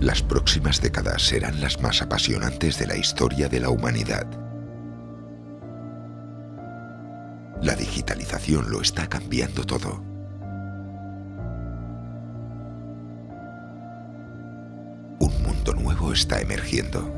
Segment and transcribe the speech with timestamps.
[0.00, 4.26] Las próximas décadas serán las más apasionantes de la historia de la humanidad.
[7.60, 10.02] La digitalización lo está cambiando todo.
[15.18, 17.14] Un mundo nuevo está emergiendo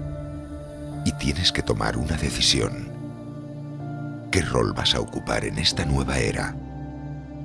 [1.04, 2.90] y tienes que tomar una decisión.
[4.32, 6.56] ¿Qué rol vas a ocupar en esta nueva era?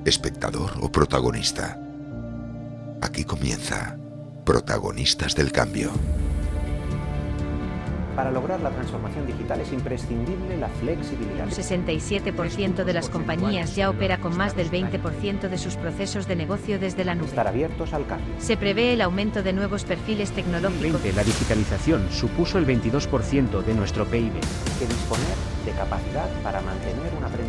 [0.04, 1.80] ¿Espectador o protagonista?
[3.04, 3.96] Aquí comienza
[4.48, 5.92] Protagonistas del Cambio.
[8.16, 11.44] Para lograr la transformación digital es imprescindible la flexibilidad.
[11.44, 16.38] Un 67% de las compañías ya opera con más del 20% de sus procesos de
[16.38, 17.28] negocio desde la nube.
[17.28, 18.36] Estar abiertos al cambio.
[18.40, 21.04] Se prevé el aumento de nuevos perfiles tecnológicos.
[21.14, 24.32] La digitalización supuso el 22% de nuestro PIB.
[24.80, 27.47] Que disponer de capacidad para mantener un aprendizaje continuo.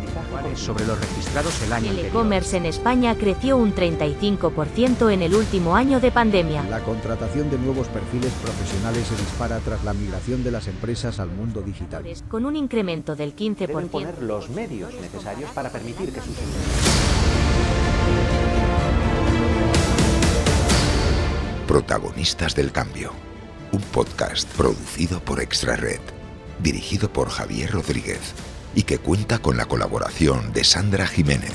[0.55, 5.75] Sobre los registrados el año El e-commerce en España creció un 35% en el último
[5.75, 6.63] año de pandemia.
[6.63, 11.29] La contratación de nuevos perfiles profesionales se dispara tras la migración de las empresas al
[11.29, 12.03] mundo digital.
[12.27, 13.89] Con un incremento del Deben 15%.
[13.89, 17.29] poner los medios necesarios para permitir que sus empresas
[21.67, 23.11] Protagonistas del Cambio.
[23.71, 26.01] Un podcast producido por Extra Red,
[26.59, 28.33] dirigido por Javier Rodríguez
[28.75, 31.53] y que cuenta con la colaboración de Sandra Jiménez.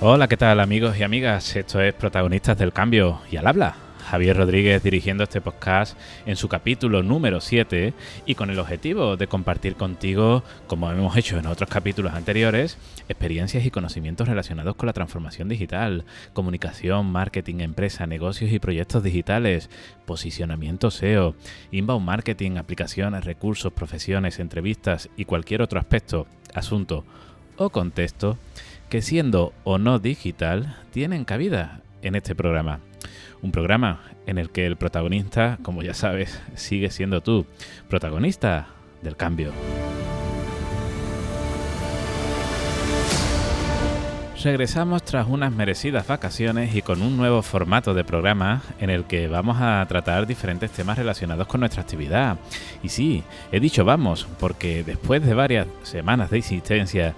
[0.00, 1.56] Hola, ¿qué tal amigos y amigas?
[1.56, 3.89] Esto es Protagonistas del Cambio y al habla.
[4.10, 7.94] Javier Rodríguez dirigiendo este podcast en su capítulo número 7
[8.26, 12.76] y con el objetivo de compartir contigo, como hemos hecho en otros capítulos anteriores,
[13.08, 19.70] experiencias y conocimientos relacionados con la transformación digital, comunicación, marketing, empresa, negocios y proyectos digitales,
[20.06, 21.36] posicionamiento SEO,
[21.70, 27.04] inbound marketing, aplicaciones, recursos, profesiones, entrevistas y cualquier otro aspecto, asunto
[27.56, 28.38] o contexto
[28.88, 32.80] que siendo o no digital tienen cabida en este programa.
[33.42, 37.46] Un programa en el que el protagonista, como ya sabes, sigue siendo tú,
[37.88, 38.68] protagonista
[39.02, 39.52] del cambio.
[44.42, 49.28] Regresamos tras unas merecidas vacaciones y con un nuevo formato de programa en el que
[49.28, 52.38] vamos a tratar diferentes temas relacionados con nuestra actividad.
[52.82, 53.22] Y sí,
[53.52, 57.14] he dicho vamos, porque después de varias semanas de insistencia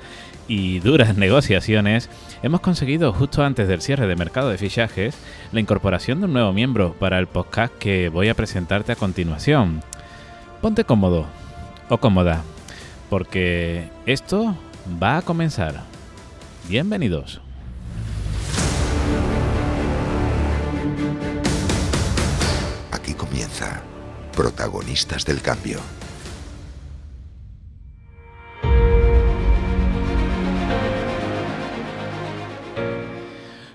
[0.48, 2.10] y duras negociaciones,
[2.42, 5.14] hemos conseguido justo antes del cierre de mercado de fichajes
[5.52, 9.82] la incorporación de un nuevo miembro para el podcast que voy a presentarte a continuación.
[10.60, 11.26] Ponte cómodo
[11.88, 12.42] o cómoda,
[13.08, 14.56] porque esto
[15.02, 15.82] va a comenzar.
[16.68, 17.40] Bienvenidos.
[22.90, 23.82] Aquí comienza
[24.34, 25.78] Protagonistas del Cambio.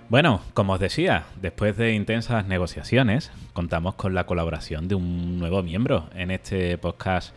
[0.09, 5.61] Bueno, como os decía, después de intensas negociaciones, contamos con la colaboración de un nuevo
[5.63, 7.35] miembro en este podcast,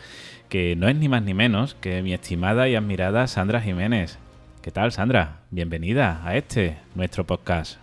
[0.49, 4.19] que no es ni más ni menos que mi estimada y admirada Sandra Jiménez.
[4.63, 5.39] ¿Qué tal, Sandra?
[5.51, 7.79] Bienvenida a este, nuestro podcast.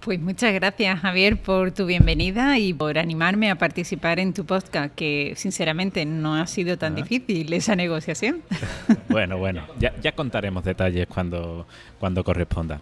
[0.00, 4.94] Pues muchas gracias Javier por tu bienvenida y por animarme a participar en tu podcast,
[4.94, 6.96] que sinceramente no ha sido tan Ah.
[6.96, 8.42] difícil esa negociación.
[9.08, 11.68] Bueno, bueno, ya, ya contaremos detalles cuando,
[12.00, 12.80] cuando corresponda.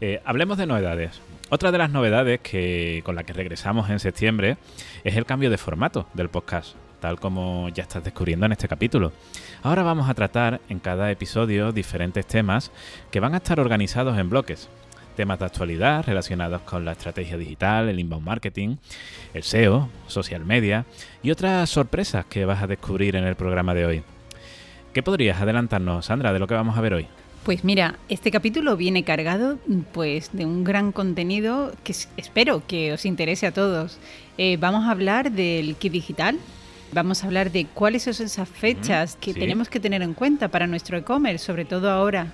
[0.00, 1.20] Eh, hablemos de novedades.
[1.48, 4.58] Otra de las novedades que, con la que regresamos en septiembre
[5.04, 9.12] es el cambio de formato del podcast, tal como ya estás descubriendo en este capítulo.
[9.62, 12.72] Ahora vamos a tratar en cada episodio diferentes temas
[13.10, 14.68] que van a estar organizados en bloques.
[15.16, 18.76] Temas de actualidad relacionados con la estrategia digital, el inbound marketing,
[19.32, 20.84] el SEO, social media
[21.22, 24.02] y otras sorpresas que vas a descubrir en el programa de hoy.
[24.92, 27.06] ¿Qué podrías adelantarnos, Sandra, de lo que vamos a ver hoy?
[27.46, 29.60] Pues mira, este capítulo viene cargado
[29.92, 33.98] pues de un gran contenido que espero que os interese a todos.
[34.36, 36.40] Eh, vamos a hablar del kit digital.
[36.90, 39.38] Vamos a hablar de cuáles son esas fechas que sí.
[39.38, 42.32] tenemos que tener en cuenta para nuestro e-commerce, sobre todo ahora.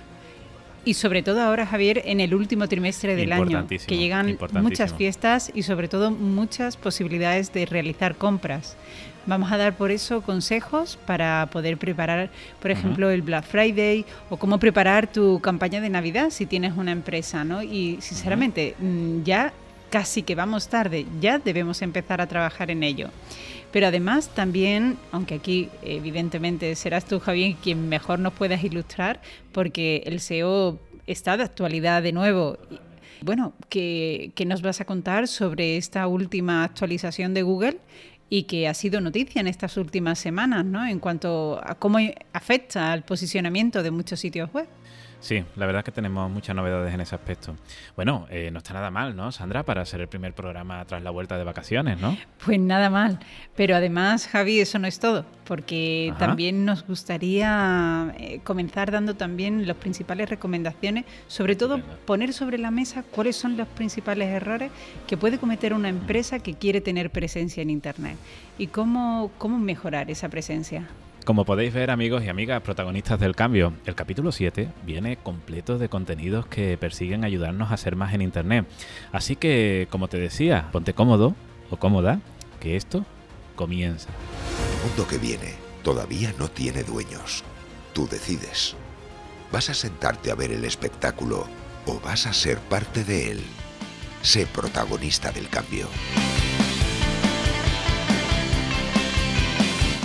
[0.85, 5.51] Y sobre todo ahora, Javier, en el último trimestre del año, que llegan muchas fiestas
[5.53, 8.75] y sobre todo muchas posibilidades de realizar compras.
[9.25, 12.29] Vamos a dar por eso consejos para poder preparar,
[12.61, 16.91] por ejemplo, el Black Friday o cómo preparar tu campaña de Navidad si tienes una
[16.91, 17.63] empresa, ¿no?
[17.63, 19.53] Y sinceramente, mm, ya
[19.89, 23.09] casi que vamos tarde, ya debemos empezar a trabajar en ello.
[23.73, 29.19] Pero además también, aunque aquí evidentemente serás tú, Javier, quien mejor nos puedas ilustrar,
[29.51, 32.59] porque el SEO está de actualidad de nuevo.
[33.21, 37.79] Bueno, ¿qué, qué nos vas a contar sobre esta última actualización de Google?
[38.29, 40.83] y que ha sido noticia en estas últimas semanas, ¿no?
[40.87, 41.99] En cuanto a cómo
[42.31, 44.65] afecta al posicionamiento de muchos sitios web.
[45.23, 47.55] Sí, la verdad es que tenemos muchas novedades en ese aspecto.
[47.95, 49.63] Bueno, eh, no está nada mal, ¿no, Sandra?
[49.63, 52.17] Para ser el primer programa tras la vuelta de vacaciones, ¿no?
[52.43, 53.19] Pues nada mal.
[53.55, 59.65] Pero además, Javi, eso no es todo, porque también nos gustaría eh, comenzar dando también
[59.65, 64.71] las principales recomendaciones, sobre todo poner sobre la mesa cuáles son los principales errores
[65.07, 68.17] que puede cometer una empresa que quiere tener presencia en Internet
[68.57, 70.85] y cómo, cómo mejorar esa presencia.
[71.25, 75.87] Como podéis ver, amigos y amigas, protagonistas del cambio, el capítulo 7 viene completo de
[75.87, 78.65] contenidos que persiguen ayudarnos a ser más en Internet.
[79.13, 81.33] Así que, como te decía, ponte cómodo
[81.69, 82.19] o cómoda,
[82.59, 83.05] que esto
[83.55, 84.09] comienza.
[84.09, 87.45] El mundo que viene todavía no tiene dueños.
[87.93, 88.75] Tú decides.
[89.49, 91.47] ¿Vas a sentarte a ver el espectáculo
[91.85, 93.43] o vas a ser parte de él?
[94.23, 95.87] Sé protagonista del cambio.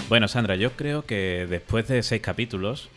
[0.08, 2.88] Bueno, Sandra, yo creo que después de seis capítulos,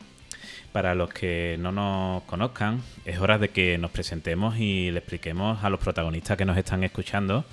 [0.72, 5.62] para los que no nos conozcan, es hora de que nos presentemos y le expliquemos
[5.62, 7.44] a los protagonistas que nos están escuchando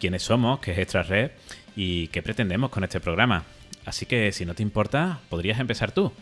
[0.00, 1.30] quiénes somos, qué es Extra Red
[1.76, 3.44] y qué pretendemos con este programa.
[3.86, 6.12] Así que, si no te importa, podrías empezar tú.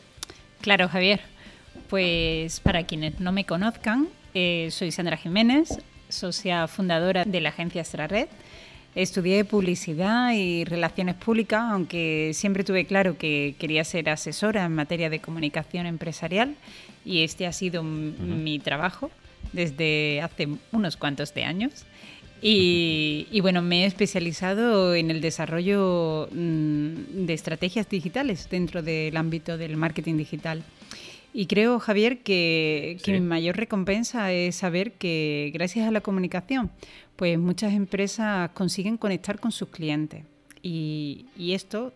[0.61, 1.21] Claro, Javier.
[1.88, 5.79] Pues para quienes no me conozcan, eh, soy Sandra Jiménez,
[6.11, 8.29] socia fundadora de la agencia Extra Red
[8.94, 15.09] Estudié publicidad y relaciones públicas, aunque siempre tuve claro que quería ser asesora en materia
[15.09, 16.56] de comunicación empresarial
[17.03, 19.11] y este ha sido mi trabajo
[19.55, 21.87] desde hace unos cuantos de años.
[22.44, 29.56] Y, bueno, me he especializado en el desarrollo mm, de estrategias digitales dentro del ámbito
[29.56, 30.65] del marketing digital.
[31.33, 36.71] Y creo, Javier, que, que mi mayor recompensa es saber que gracias a la comunicación
[37.23, 40.25] pues muchas empresas consiguen conectar con sus clientes.
[40.61, 41.93] Y, esto,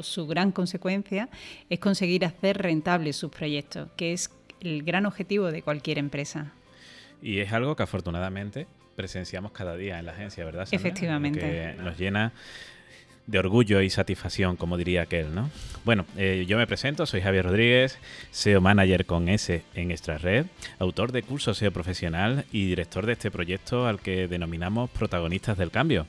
[0.00, 1.28] su gran consecuencia,
[1.70, 6.54] es conseguir hacer rentables sus proyectos, que es el gran objetivo de cualquier empresa.
[7.22, 8.66] Y es algo que afortunadamente
[8.96, 10.66] presenciamos cada día en la agencia, ¿verdad?
[10.72, 11.38] Efectivamente.
[11.38, 12.32] Que nos llena
[13.26, 15.50] de orgullo y satisfacción, como diría aquel, ¿no?
[15.84, 17.98] Bueno, eh, yo me presento, soy Javier Rodríguez,
[18.30, 20.46] SEO Manager con S en Extra Red,
[20.78, 25.70] autor de curso SEO profesional y director de este proyecto al que denominamos Protagonistas del
[25.70, 26.06] Cambio.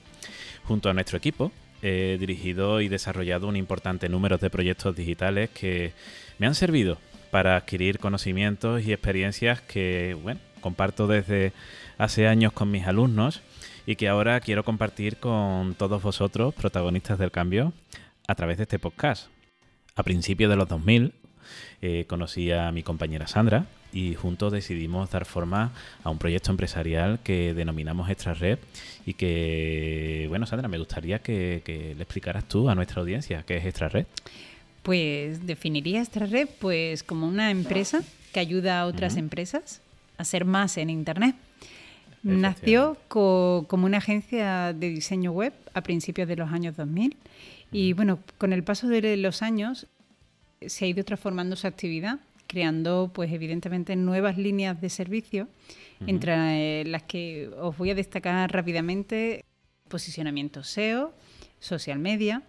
[0.64, 1.52] Junto a nuestro equipo,
[1.82, 5.94] he dirigido y desarrollado un importante número de proyectos digitales que
[6.40, 6.98] me han servido
[7.30, 11.52] para adquirir conocimientos y experiencias que, bueno, comparto desde
[11.98, 13.42] hace años con mis alumnos
[13.86, 17.74] y que ahora quiero compartir con todos vosotros, protagonistas del cambio,
[18.28, 19.28] a través de este podcast.
[19.96, 21.14] A principios de los 2000
[21.82, 25.72] eh, conocí a mi compañera Sandra y juntos decidimos dar forma
[26.04, 28.60] a un proyecto empresarial que denominamos Extra Red
[29.06, 33.66] y que, bueno, Sandra, me gustaría que, le explicaras tú a nuestra audiencia qué es
[33.66, 34.06] Extra Red.
[34.82, 38.02] Pues definiría Extra Red pues como una empresa
[38.32, 39.82] que ayuda a otras empresas
[40.18, 41.36] a ser más en Internet.
[42.24, 47.18] Nació como una agencia de diseño web a principios de los años 2000
[47.72, 49.88] y bueno, con el paso de los años
[50.66, 55.48] se ha ido transformando su actividad, creando pues evidentemente nuevas líneas de servicio,
[56.08, 59.44] entre eh, las que os voy a destacar rápidamente
[59.90, 61.14] posicionamiento SEO,
[61.60, 62.44] social media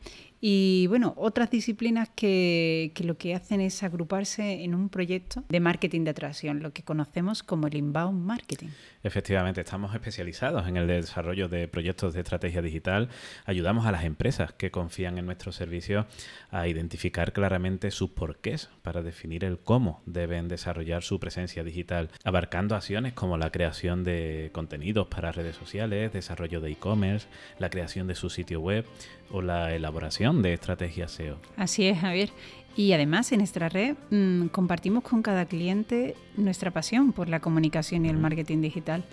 [0.46, 6.05] y bueno, otras disciplinas que, lo que hacen es agruparse en un proyecto de marketing
[6.05, 8.69] de atracción, lo que conocemos como el inbound marketing.
[9.02, 13.09] Efectivamente, estamos especializados en el desarrollo de proyectos de estrategia digital.
[13.47, 16.04] Ayudamos a las empresas que confían en nuestros servicios
[16.50, 22.76] a identificar claramente sus porqués para definir el cómo deben desarrollar su presencia digital, abarcando
[22.76, 27.28] acciones como la creación de contenidos para redes sociales, desarrollo de e-commerce,
[27.59, 28.85] la creación de su sitio web
[29.31, 31.38] o la elaboración de estrategias SEO.
[31.57, 32.31] Así es, Javier.
[32.76, 38.04] Y además en nuestra red mm, compartimos con cada cliente nuestra pasión por la comunicación
[38.04, 39.04] y el marketing digital,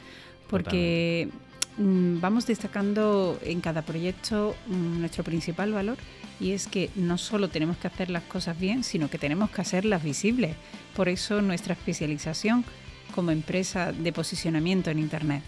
[0.50, 1.30] porque
[1.77, 5.98] mm, vamos destacando en cada proyecto mm, nuestro principal valor
[6.39, 9.62] y es que no solo tenemos que hacer las cosas bien, sino que tenemos que
[9.62, 10.56] hacerlas visibles.
[10.96, 12.65] Por eso nuestra especialización
[13.13, 15.44] como empresa de posicionamiento en Internet.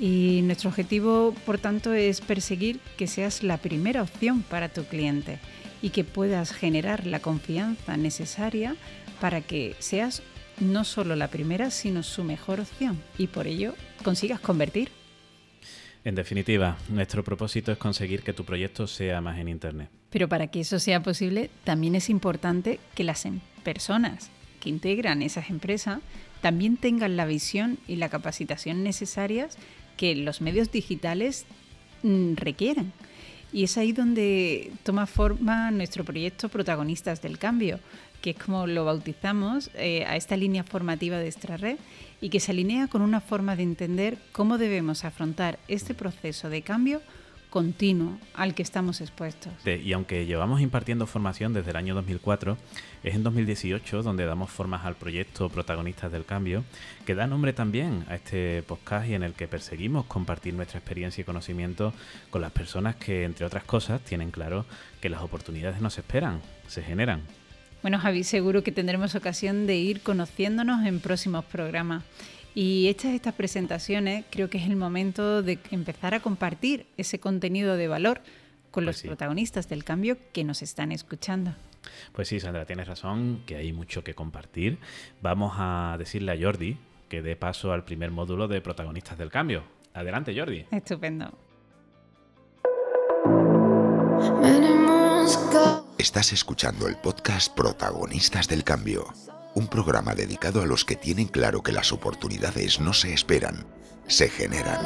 [0.00, 5.38] Y nuestro objetivo, por tanto, es perseguir que seas la primera opción para tu cliente
[5.82, 8.76] y que puedas generar la confianza necesaria
[9.20, 10.22] para que seas
[10.60, 14.90] no solo la primera, sino su mejor opción y por ello consigas convertir.
[16.04, 19.90] En definitiva, nuestro propósito es conseguir que tu proyecto sea más en Internet.
[20.10, 25.22] Pero para que eso sea posible, también es importante que las em-, personas que integran
[25.22, 26.00] esas empresas
[26.40, 29.58] también tengan la visión y la capacitación necesarias
[29.98, 31.44] que los medios digitales
[32.02, 32.92] mm, requieren.
[33.52, 37.80] Y es ahí donde toma forma nuestro proyecto Protagonistas del Cambio,
[38.22, 41.78] que es como lo bautizamos, eh, a esta línea formativa de red
[42.20, 46.62] y que se alinea con una forma de entender cómo debemos afrontar este proceso de
[46.62, 47.00] cambio
[47.50, 49.52] continuo al que estamos expuestos.
[49.64, 52.56] y aunque llevamos impartiendo formación desde el año 2004,
[53.02, 56.64] es en 2018 donde damos formas al proyecto Protagonistas del Cambio,
[57.06, 61.22] que da nombre también a este podcast y en el que perseguimos compartir nuestra experiencia
[61.22, 61.92] y conocimiento
[62.30, 64.66] con las personas que, entre otras cosas, tienen claro
[65.00, 67.22] que las oportunidades nos esperan, se generan.
[67.80, 72.02] Bueno, Javi, seguro que tendremos ocasión de ir conociéndonos en próximos programas.
[72.60, 77.76] Y hechas estas presentaciones, creo que es el momento de empezar a compartir ese contenido
[77.76, 78.20] de valor
[78.72, 81.54] con pues los protagonistas del cambio que nos están escuchando.
[82.12, 84.78] Pues sí, Sandra, tienes razón, que hay mucho que compartir.
[85.22, 86.76] Vamos a decirle a Jordi
[87.08, 89.62] que dé paso al primer módulo de protagonistas del cambio.
[89.94, 90.66] Adelante, Jordi.
[90.72, 91.30] Estupendo.
[95.96, 99.06] Estás escuchando el podcast Protagonistas del Cambio
[99.58, 103.66] un programa dedicado a los que tienen claro que las oportunidades no se esperan,
[104.06, 104.80] se generan.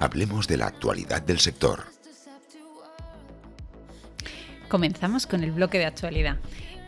[0.00, 1.84] Hablemos de la actualidad del sector.
[4.68, 6.38] Comenzamos con el bloque de actualidad.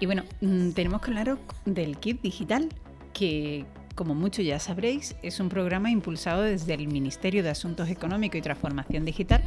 [0.00, 2.68] Y bueno, mm, tenemos claro del kit digital
[3.14, 8.38] que como muchos ya sabréis, es un programa impulsado desde el Ministerio de Asuntos Económicos
[8.38, 9.42] y Transformación Digital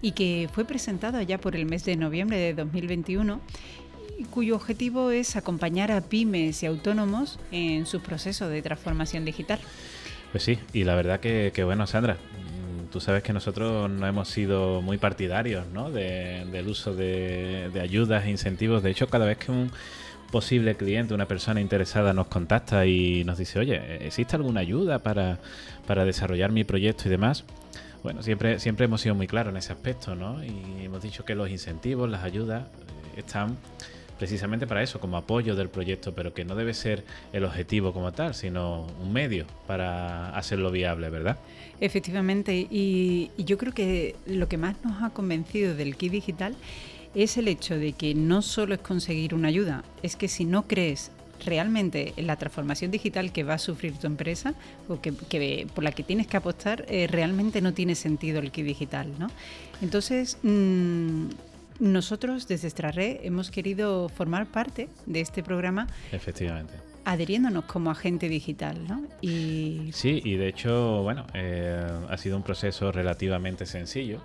[0.00, 3.40] y que fue presentado ya por el mes de noviembre de 2021
[4.18, 9.60] y cuyo objetivo es acompañar a pymes y autónomos en su proceso de transformación digital.
[10.32, 12.16] Pues sí, y la verdad que, bueno, Sandra,
[12.90, 15.90] tú sabes que nosotros no hemos sido muy partidarios ¿no?
[15.90, 18.82] del uso de, de ayudas e incentivos.
[18.82, 19.70] De hecho, cada vez que un
[20.32, 25.38] posible cliente, una persona interesada nos contacta y nos dice, oye, ¿existe alguna ayuda para,
[25.86, 27.44] para desarrollar mi proyecto y demás?
[28.02, 30.42] Bueno, siempre, siempre hemos sido muy claros en ese aspecto, ¿no?
[30.42, 33.56] Y hemos dicho que los incentivos, las ayudas, eh, están
[34.18, 38.12] precisamente para eso, como apoyo del proyecto, pero que no debe ser el objetivo como
[38.12, 41.38] tal, sino un medio para hacerlo viable, ¿verdad?
[41.80, 46.54] Efectivamente, y, y yo creo que lo que más nos ha convencido del kit digital
[46.54, 46.58] es
[47.14, 51.10] el hecho de que no solo es conseguir una ayuda, es que si no crees
[51.44, 54.54] realmente en la transformación digital que va a sufrir tu empresa
[54.88, 58.64] o que, por la que tienes que apostar, eh, realmente no tiene sentido el kit
[58.64, 59.08] digital.
[59.18, 59.28] ¿no?
[59.80, 61.26] Entonces, mm,
[61.80, 65.88] nosotros desde Extrarred hemos querido formar parte de este programa.
[66.12, 69.02] Efectivamente adheriéndonos como agente digital, ¿no?
[69.20, 69.90] Y...
[69.92, 74.20] Sí, y de hecho, bueno, eh, ha sido un proceso relativamente sencillo.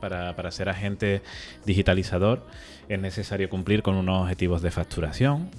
[0.00, 1.22] Para, para, ser agente
[1.64, 2.46] digitalizador
[2.88, 5.50] es necesario cumplir con unos objetivos de facturación,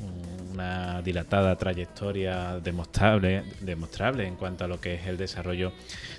[0.58, 5.72] una dilatada trayectoria demostrable, demostrable en cuanto a lo que es el desarrollo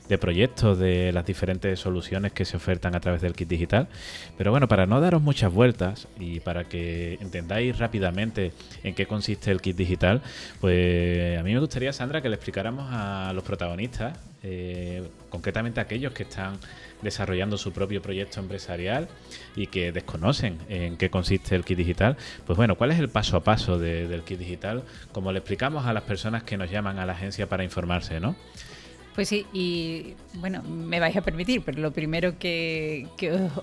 [0.08, 3.88] de proyectos, de las diferentes soluciones que se ofertan a través del kit digital.
[4.36, 8.52] Pero bueno, para no daros muchas vueltas y para que entendáis rápidamente
[8.84, 10.22] en qué consiste el kit digital,
[10.60, 16.12] pues a mí me gustaría, Sandra, que le explicáramos a los protagonistas, eh, concretamente aquellos
[16.12, 16.58] que están
[17.02, 19.08] desarrollando su propio proyecto empresarial
[19.56, 22.16] y que desconocen en qué consiste el kit digital,
[22.46, 24.84] pues bueno, ¿cuál es el paso a paso del kit digital?
[25.12, 28.36] Como le explicamos a las personas que nos llaman a la agencia para informarse, ¿no?
[29.18, 33.08] Pues sí, y bueno, me vais a permitir, pero lo primero que,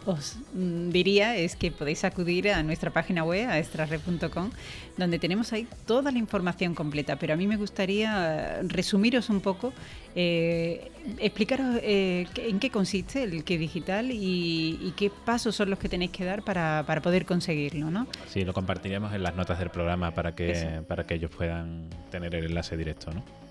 [0.06, 4.52] os, diría es que podéis acudir a nuestra página web, a extrarre.com,
[4.98, 7.16] donde tenemos ahí toda la información completa.
[7.16, 9.72] Pero a mí me gustaría resumiros un poco,
[10.14, 15.88] eh, explicaros eh, en qué consiste el que digital y, qué pasos son los que
[15.88, 18.08] tenéis que dar para, poder conseguirlo, ¿no?
[18.28, 22.36] Sí, lo compartiremos en las notas del programa para que, para que ellos puedan tener
[22.36, 23.45] el enlace directo, ¿no?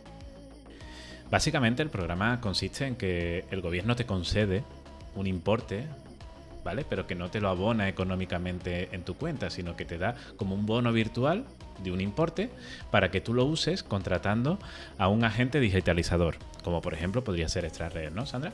[1.31, 4.63] Básicamente el programa consiste en que el gobierno te concede
[5.15, 5.87] un importe,
[6.65, 6.85] ¿vale?
[6.89, 10.55] Pero que no te lo abona económicamente en tu cuenta, sino que te da como
[10.55, 11.45] un bono virtual
[11.83, 12.51] de un importe
[12.91, 14.59] para que tú lo uses contratando
[14.99, 18.53] a un agente digitalizador, como por ejemplo podría ser Extrared, ¿no, Sandra?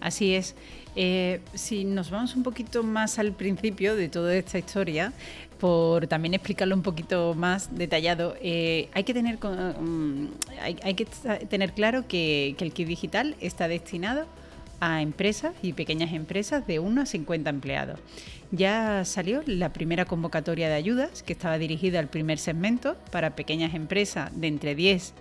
[0.00, 0.54] Así es.
[0.96, 5.12] Eh, si nos vamos un poquito más al principio de toda esta historia,
[5.60, 10.26] por también explicarlo un poquito más detallado, eh, hay, que tener, mm,
[10.60, 14.26] hay, que tener claro que, el kit digital está destinado
[14.80, 18.00] a empresas y pequeñas empresas de 1 a 50 empleados.
[18.50, 23.74] Ya salió la primera convocatoria de ayudas que estaba dirigida al primer segmento para pequeñas
[23.74, 25.12] empresas de entre 10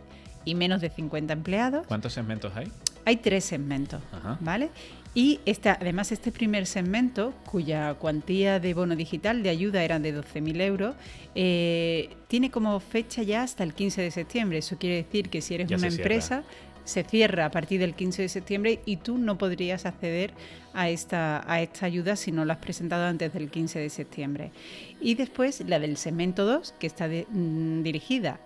[0.46, 1.86] y menos de 50 empleados.
[1.86, 2.72] ¿Cuántos segmentos hay?
[3.06, 4.02] Hay tres segmentos,
[4.40, 4.70] ¿vale?
[5.16, 10.16] Y esta, además este primer segmento, cuya cuantía de bono digital de ayuda eran de
[10.16, 10.96] 12.000 euros,
[11.34, 14.60] eh, tiene como fecha ya hasta el 15 de septiembre.
[14.60, 16.44] Eso quiere decir que si eres una empresa,
[16.90, 20.34] se cierra a partir del 15 de septiembre y tú no podrías acceder
[20.74, 24.52] a esta, a esta ayuda si no la has presentado antes del 15 de septiembre.
[25.00, 28.40] Y después la del segmento 2, que está mm, dirigida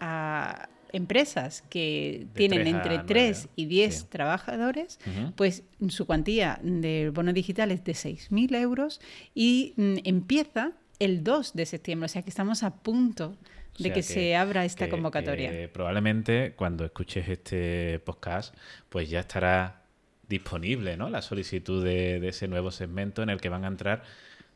[0.00, 4.98] a, empresas que tienen entre 3 y 10 trabajadores,
[5.36, 9.00] pues su cuantía de bono digital es de 6.000 euros
[9.34, 13.36] y mm, empieza el 2 de septiembre, o sea que estamos a punto
[13.78, 15.72] de que, se abra esta convocatoria.
[15.72, 18.54] probablemente cuando escuches este podcast,
[18.88, 19.84] pues ya estará
[20.28, 21.10] disponible ¿no?
[21.10, 24.02] la solicitud de, ese nuevo segmento en el que van a entrar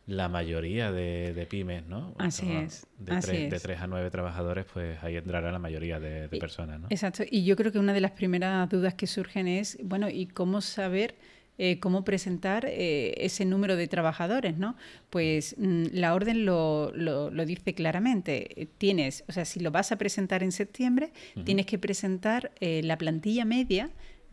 [0.06, 2.14] la mayoría de, pymes, ¿no?
[2.18, 2.86] Así es.
[2.98, 6.88] De, tres, de tres a nueve trabajadores, pues ahí entrará la mayoría de, personas, ¿no?
[6.90, 7.24] Exacto.
[7.30, 10.60] Y yo creo que una de las primeras dudas que surgen es, bueno, ¿y cómo
[10.60, 11.14] saber
[11.56, 14.76] eh, cómo presentar eh, ese número de trabajadores, ¿no?
[15.08, 18.68] Pues mm, la orden lo, lo, dice claramente.
[18.76, 21.12] Tienes, o sea, si lo vas a presentar en septiembre,
[21.44, 23.90] tienes que presentar eh, la plantilla media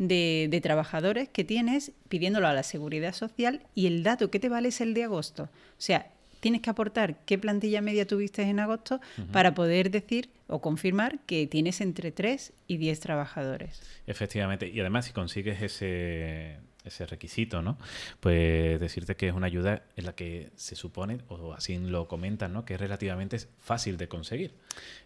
[0.07, 4.49] de, de, trabajadores que tienes pidiéndolo a la seguridad social y el dato que te
[4.49, 5.43] vale es el de agosto.
[5.43, 8.99] O sea, tienes que aportar qué plantilla media tuviste en agosto
[9.31, 13.81] para poder decir o confirmar que tienes entre 3 y 10 trabajadores.
[14.07, 17.77] Efectivamente, y además si consigues ese ese requisito, ¿no?
[18.19, 22.53] Pues decirte que es una ayuda en la que se supone, o así lo comentan,
[22.53, 22.65] ¿no?
[22.65, 24.55] Que es relativamente fácil de conseguir.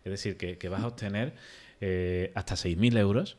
[0.04, 1.34] Es decir, que, vas a obtener
[1.82, 3.38] eh, hasta 6.000 euros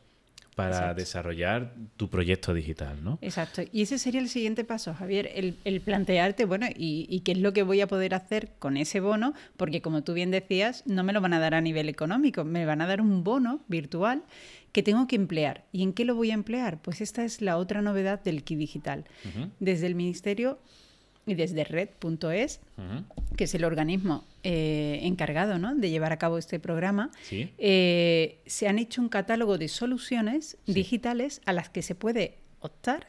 [0.57, 3.19] para desarrollar tu proyecto digital, ¿no?
[3.21, 3.61] Exacto.
[3.71, 7.61] Y ese sería el siguiente paso, Javier, el, plantearte, bueno, y, qué es lo que
[7.61, 9.35] voy a poder hacer con ese bono?
[9.55, 12.65] Porque como tú bien decías, no me lo van a dar a nivel económico, me
[12.65, 14.23] van a dar un bono virtual
[14.71, 15.65] que tengo que emplear.
[15.71, 16.81] ¿Y en qué lo voy a emplear?
[16.81, 19.05] Pues esta es la otra novedad del kit digital.
[19.59, 20.57] Desde el Ministerio
[21.27, 22.61] y desde red.es,
[23.35, 28.79] que es el organismo eh, encargado de llevar a cabo este programa, eh, se han
[28.79, 33.07] hecho un catálogo de soluciones digitales a las que se puede optar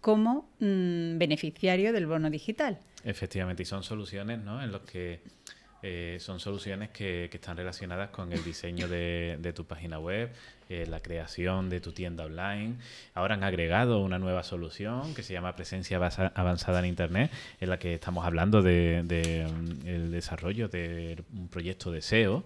[0.00, 2.78] como mm, beneficiario del bono digital.
[3.04, 4.62] Efectivamente, y son soluciones ¿no?
[4.62, 5.20] en las que
[5.82, 10.30] eh, son soluciones que, están relacionadas con el diseño de, tu página web,
[10.68, 12.74] eh, la creación de tu tienda online.
[13.14, 15.98] Ahora han agregado una nueva solución que se llama presencia
[16.34, 21.92] avanzada en Internet, en la que estamos hablando del de, mm, desarrollo de un proyecto
[21.92, 22.44] de SEO.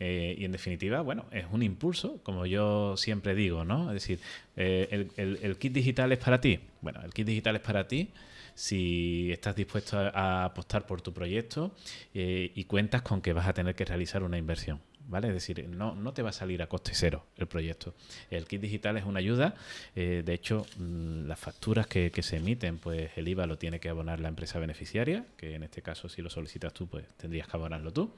[0.00, 3.88] Eh, y en definitiva, bueno, es un impulso, como yo siempre digo, ¿no?
[3.88, 4.18] Es decir,
[4.56, 6.58] el, el kit digital es para ti.
[6.80, 8.08] Bueno, el kit digital es para ti
[8.54, 11.74] si estás dispuesto a, apostar por tu proyecto
[12.14, 14.80] eh, y cuentas con que vas a tener que realizar una inversión.
[15.08, 15.28] ¿Vale?
[15.28, 17.94] Es decir, no, no te va a salir a coste cero el proyecto.
[18.30, 19.54] El kit digital es una ayuda.
[19.96, 23.88] Eh, de hecho, mm, las facturas que, se emiten, pues el IVA lo tiene que
[23.88, 27.56] abonar la empresa beneficiaria, que en este caso, si lo solicitas tú, pues tendrías que
[27.56, 28.12] abonarlo tú.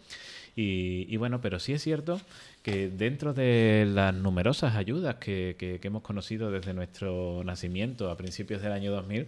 [0.56, 2.20] Y, bueno, pero sí es cierto
[2.62, 8.62] que dentro de las numerosas ayudas que, que, hemos conocido desde nuestro nacimiento a principios
[8.62, 9.26] del año 2000,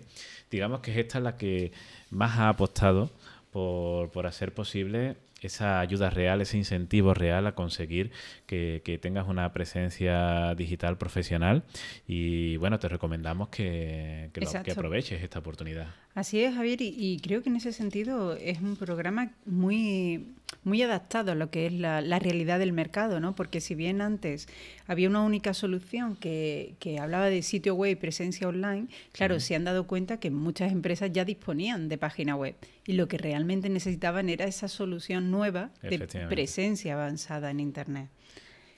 [0.51, 1.73] digamos que esta es la que
[2.11, 3.11] más ha apostado
[3.53, 8.11] por, por hacer posible esa ayuda real, ese incentivo real a conseguir
[8.47, 11.65] que, tengas una presencia digital profesional.
[12.07, 15.89] Y bueno, te recomendamos que, que, que aproveches esta oportunidad.
[16.17, 20.29] Así es, Javier, y, creo que en ese sentido es un programa muy,
[20.65, 23.35] muy adaptado a lo que es la, realidad del mercado, ¿no?
[23.35, 24.49] Porque si bien antes
[24.87, 29.65] había una única solución que, hablaba de sitio web y presencia online, claro, se han
[29.65, 32.55] dado cuenta que muchas empresas ya disponían de página web
[32.87, 35.99] y lo que realmente necesitaban era esa solución nueva de
[36.31, 38.09] presencia avanzada en Internet.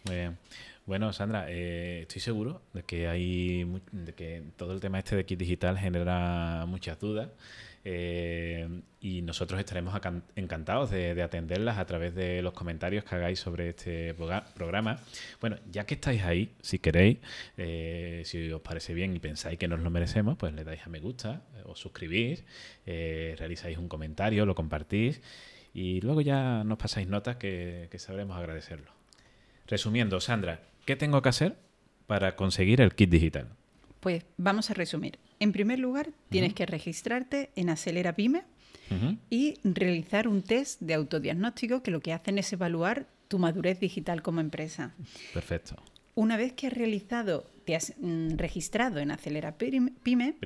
[0.08, 0.38] Bien.
[0.86, 3.66] Bueno, Sandra, eh, estoy seguro de que hay
[4.16, 7.28] que todo el tema este de kit digital genera muchas dudas
[7.84, 8.66] eh,
[8.98, 9.94] y nosotros estaremos
[10.34, 14.14] encantados de, atenderlas a través de los comentarios que hagáis sobre este
[14.54, 14.96] programa.
[15.42, 17.18] Bueno, ya que estáis ahí, si queréis,
[17.58, 20.88] eh, si os parece bien y pensáis que nos lo merecemos, pues le dais a
[20.88, 22.44] me gusta, os suscribís,
[22.86, 25.20] realizáis un comentario, lo compartís
[25.74, 28.97] y luego ya nos pasáis notas que sabremos agradecerlo.
[29.68, 31.59] Resumiendo, Sandra, ¿Qué tengo que hacer
[32.07, 33.50] para conseguir el kit digital?
[34.00, 35.18] Pues vamos a resumir.
[35.38, 38.44] En primer lugar, tienes que registrarte en Acelera Pyme
[39.28, 44.22] y realizar un test de autodiagnóstico que lo que hacen es evaluar tu madurez digital
[44.22, 44.94] como empresa.
[45.35, 45.76] Perfecto.
[46.14, 50.37] Una vez que has realizado, te has mm, registrado en Acelera Pyme, Pyme,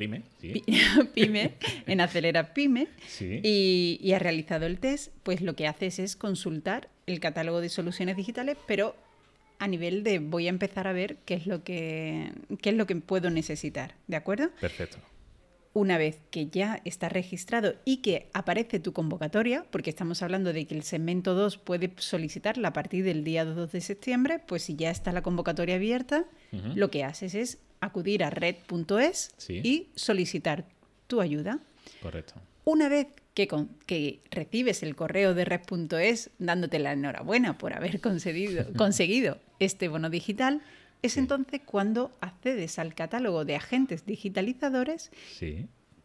[0.40, 0.64] sí.
[1.14, 1.54] Pyme
[1.86, 2.88] en Acelera Pyme
[3.20, 7.68] y, y has realizado el test, pues lo que haces es consultar el catálogo de
[7.68, 8.96] soluciones digitales, pero
[9.62, 12.84] a nivel de voy a empezar a ver qué es lo que, qué es lo
[12.84, 14.50] que puedo necesitar, ¿de acuerdo?
[14.60, 14.98] Perfecto.
[15.72, 20.66] una vez que ya está registrado y que aparece tu convocatoria, porque estamos hablando de
[20.66, 24.74] que el segmento 2 puede solicitarla a partir del día 2 de septiembre, pues si
[24.74, 26.24] ya está la convocatoria abierta,
[26.74, 30.66] lo que haces es acudir a red.es y solicitar
[31.06, 31.60] tu ayuda.
[32.02, 32.34] Correcto.
[32.64, 33.48] Una vez que,
[33.86, 38.00] que, recibes el correo de red.es dándote la enhorabuena por haber
[38.76, 40.62] conseguido este bono digital,
[41.02, 45.10] es entonces cuando accedes al catálogo de agentes digitalizadores,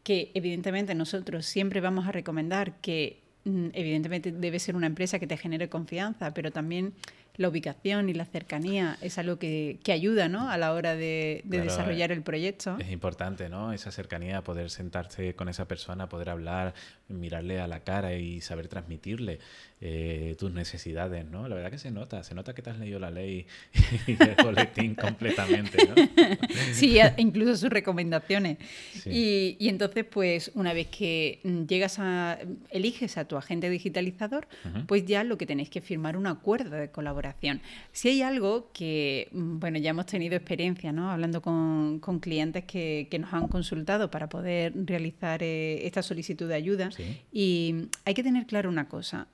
[0.03, 5.27] que evidentemente nosotros siempre vamos a recomendar que mm, evidentemente debe ser una empresa que
[5.27, 6.93] te genere confianza, pero también
[7.35, 10.49] la ubicación y la cercanía es algo que, ayuda ¿no?
[10.49, 12.77] a la hora de, desarrollar el proyecto.
[12.79, 13.73] Es importante, ¿no?
[13.73, 16.73] Esa cercanía, poder sentarse con esa persona, poder hablar,
[17.09, 19.39] mirarle a la cara y saber transmitirle
[19.79, 21.47] eh, tus necesidades, ¿no?
[21.47, 23.45] La verdad que se nota, se nota que te has leído la ley
[24.07, 25.95] y el boletín completamente, ¿no?
[26.73, 28.57] Sí, incluso sus recomendaciones.
[29.05, 32.39] Y, y, entonces, pues, una vez que llegas a,
[32.71, 34.47] eliges a tu agente digitalizador,
[34.87, 37.61] pues ya lo que tenéis que firmar un acuerdo de colaboración.
[37.91, 41.11] Si hay algo que, mm, bueno, ya hemos tenido experiencia, ¿no?
[41.11, 46.47] Hablando con, con clientes que, que, nos han consultado para poder realizar eh, esta solicitud
[46.47, 46.89] de ayuda,
[47.31, 49.27] y hay que tener claro una cosa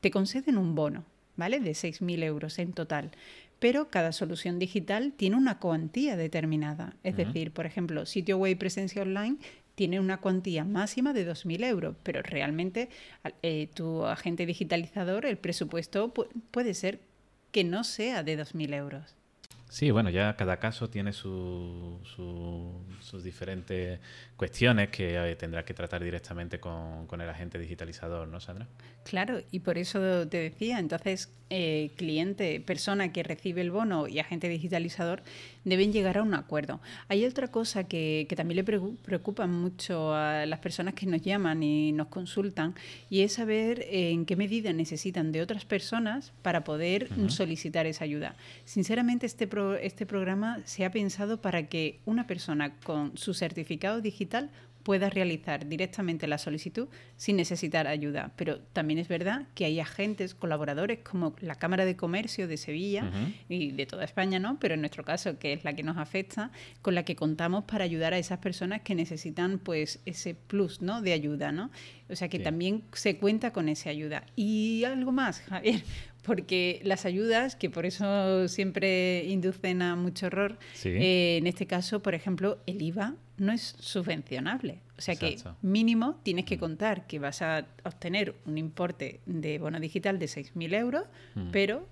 [0.00, 1.04] te conceden un bono,
[1.36, 1.60] ¿vale?
[1.60, 3.10] De 6.000 euros en total.
[3.58, 6.94] Pero cada solución digital tiene una cuantía determinada.
[7.02, 9.36] Es decir, por ejemplo, sitio web y presencia online
[9.74, 12.88] tiene una cuantía máxima de 2.000 euros, pero realmente
[13.42, 16.12] eh, tu agente digitalizador, el presupuesto
[16.50, 17.00] puede ser
[17.50, 19.17] que no sea de 2.000 euros.
[19.68, 22.02] Sí, bueno, ya cada caso tiene sus
[23.22, 24.00] diferentes
[24.36, 28.66] cuestiones que eh, tendrá que tratar directamente con, con, el agente digitalizador, ¿no, Sandra?
[29.04, 34.18] Claro, y por eso te decía, entonces, eh, cliente, persona que recibe el bono y
[34.18, 35.22] agente digitalizador
[35.68, 36.80] deben llegar a un acuerdo.
[37.08, 41.62] Hay otra cosa que, que también le preocupa mucho a las personas que nos llaman
[41.62, 42.74] y nos consultan,
[43.10, 48.34] y es saber en qué medida necesitan de otras personas para poder solicitar esa ayuda.
[48.64, 49.48] Sinceramente, este,
[49.82, 54.50] este programa se ha pensado para que una persona con su certificado digital
[54.88, 58.32] pueda realizar directamente la solicitud sin necesitar ayuda.
[58.36, 63.10] Pero también es verdad que hay agentes, colaboradores como la Cámara de Comercio de Sevilla
[63.50, 64.58] y de toda España, ¿no?
[64.58, 67.84] Pero en nuestro caso, que es la que nos afecta, con la que contamos para
[67.84, 71.02] ayudar a esas personas que necesitan pues ese plus, ¿no?
[71.02, 71.70] De ayuda, ¿no?
[72.08, 74.24] O sea que también se cuenta con esa ayuda.
[74.36, 75.82] Y algo más, Javier,
[76.28, 82.00] porque las ayudas, que por eso siempre inducen a mucho error, eh, en este caso,
[82.02, 84.80] por ejemplo, el IVA no es subvencionable.
[84.98, 86.60] O sea que mínimo tienes que mm.
[86.60, 91.50] contar que vas a obtener un importe de bono digital de 6.000 euros, mm.
[91.50, 91.88] pero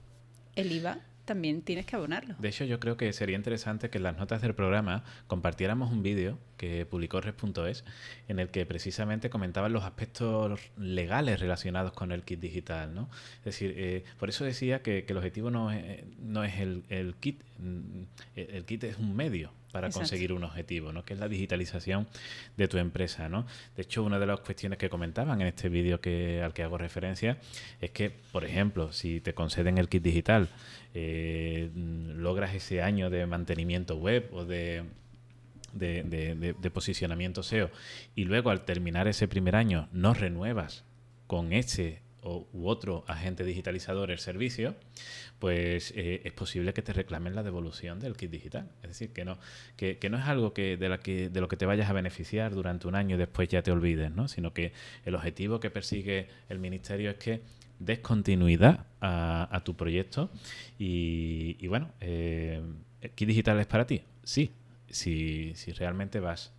[0.55, 2.35] el IVA también tienes que abonarlo.
[2.39, 6.03] De hecho, yo creo que sería interesante que en las notas del programa compartiéramos un
[6.03, 7.85] vídeo que publicó Res.es
[8.29, 12.95] en el que precisamente comentaban los aspectos legales relacionados con el kit digital.
[12.95, 13.11] ¿no?
[13.41, 17.15] Es decir, eh, por eso decía que, el objetivo no es, no es el, el
[17.17, 18.03] kit, mm,
[18.37, 21.05] el kit es un medio para conseguir un objetivo, ¿no?
[21.05, 22.09] que es la digitalización
[22.57, 23.29] de tu empresa.
[23.29, 23.47] ¿no?
[23.77, 26.79] De hecho, una de las cuestiones que comentaban en este vídeo que, al que hago
[26.79, 27.37] referencia
[27.79, 30.49] es que, por ejemplo, si te conceden el kit digital,
[30.95, 34.85] eh, logras ese año de mantenimiento web o de
[35.75, 37.71] de, posicionamiento SEO
[38.15, 40.85] y luego al terminar ese primer año no renuevas
[41.27, 44.75] con ese u otro agente digitalizador el servicio,
[45.39, 48.69] pues eh, es posible que te reclamen la devolución del kit digital.
[48.83, 49.39] Es decir, que no,
[49.77, 52.55] que, no es algo que de, la que de lo que te vayas a beneficiar
[52.55, 54.29] durante un año y después ya te olvides, ¿no?
[54.29, 54.73] sino que
[55.05, 57.43] el objetivo que persigue el Ministerio es que
[57.79, 60.31] des continuidad a, tu proyecto
[60.79, 62.61] y, bueno, eh,
[63.01, 64.03] ¿el kit digital es para ti?
[64.25, 64.51] Sí,
[64.89, 66.53] si, si realmente vas,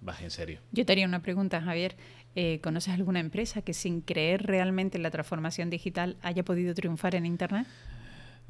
[0.00, 0.60] vas en serio.
[0.72, 1.96] Yo te haría una pregunta, Javier.
[2.38, 7.14] Eh, ¿Conoces alguna empresa que sin creer realmente en la transformación digital haya podido triunfar
[7.14, 7.66] en Internet?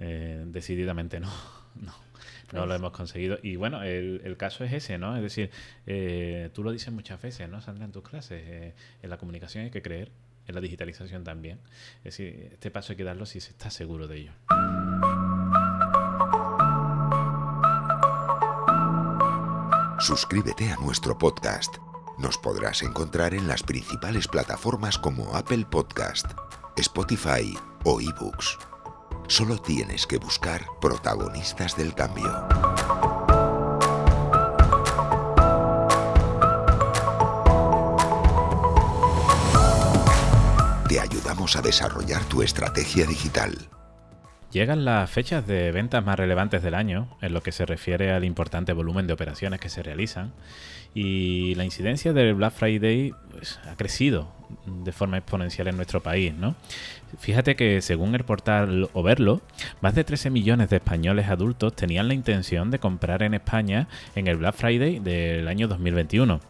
[0.00, 1.28] Eh, decididamente no,
[1.76, 1.92] no,
[2.52, 3.38] no lo pues hemos conseguido.
[3.44, 5.14] Y bueno, el, el, caso es ese, ¿no?
[5.14, 5.50] Es decir,
[5.86, 8.74] eh, tú lo dices muchas veces, ¿no, Sandra, en tus clases?
[9.02, 10.10] en la comunicación hay que creer,
[10.48, 11.60] en la digitalización también.
[11.98, 14.32] Es decir, este paso hay que darlo si se está seguro de ello.
[20.00, 21.76] Suscríbete a nuestro podcast
[22.18, 26.26] nos podrás encontrar en las principales plataformas como Apple Podcast,
[26.76, 28.58] Spotify o eBooks.
[29.28, 32.46] Solo tienes que buscar protagonistas del cambio.
[40.88, 43.68] Te ayudamos a desarrollar tu estrategia digital
[44.52, 48.24] Llegan las fechas de ventas más relevantes del año en lo que se refiere al
[48.24, 50.32] importante volumen de operaciones que se realizan
[50.94, 54.32] y la incidencia del Black Friday pues, ha crecido
[54.66, 56.54] de forma exponencial en nuestro país, ¿no?
[57.18, 59.42] Fíjate que según el portal Overlo,
[59.80, 64.26] más de 13 millones de españoles adultos tenían la intención de comprar en España en
[64.26, 66.40] el Black Friday del año 2021,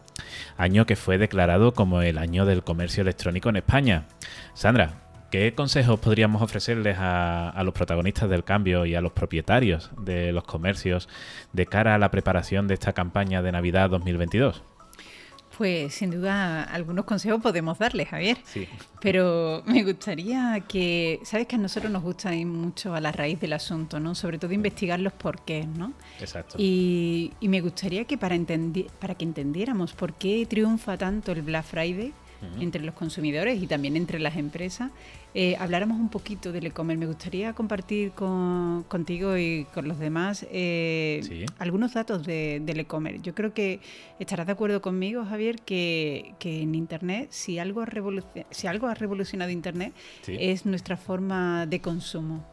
[0.57, 4.05] año que fue declarado como el año del comercio electrónico en España.
[4.53, 10.31] Sandra, ¿Qué consejos podríamos ofrecerles a, los protagonistas del cambio y a los propietarios de
[10.31, 11.09] los comercios
[11.51, 14.63] de cara a la preparación de esta campaña de Navidad 2022?
[15.57, 18.37] Pues sin duda algunos consejos podemos darles, Javier.
[18.45, 18.69] Sí.
[19.01, 23.39] Pero me gustaría que, sabes que a nosotros nos gusta ir mucho a la raíz
[23.41, 24.15] del asunto, ¿no?
[24.15, 25.93] Sobre todo investigar los porqués, ¿no?
[26.21, 26.55] Exacto.
[26.57, 28.37] Y, y me gustaría que para,
[28.99, 32.13] para que entendiéramos por qué triunfa tanto el Black Friday,
[32.59, 34.91] entre los consumidores y también entre las empresas,
[35.33, 36.99] eh, habláramos un poquito del e-commerce.
[36.99, 43.21] Me gustaría compartir con, contigo y con los demás eh, algunos datos del e-commerce.
[43.21, 43.79] Yo creo que
[44.19, 47.87] estarás de acuerdo conmigo, Javier, que, en Internet, si algo ha,
[48.51, 49.93] si algo ha revolucionado Internet,
[50.27, 52.43] es nuestra forma de consumo.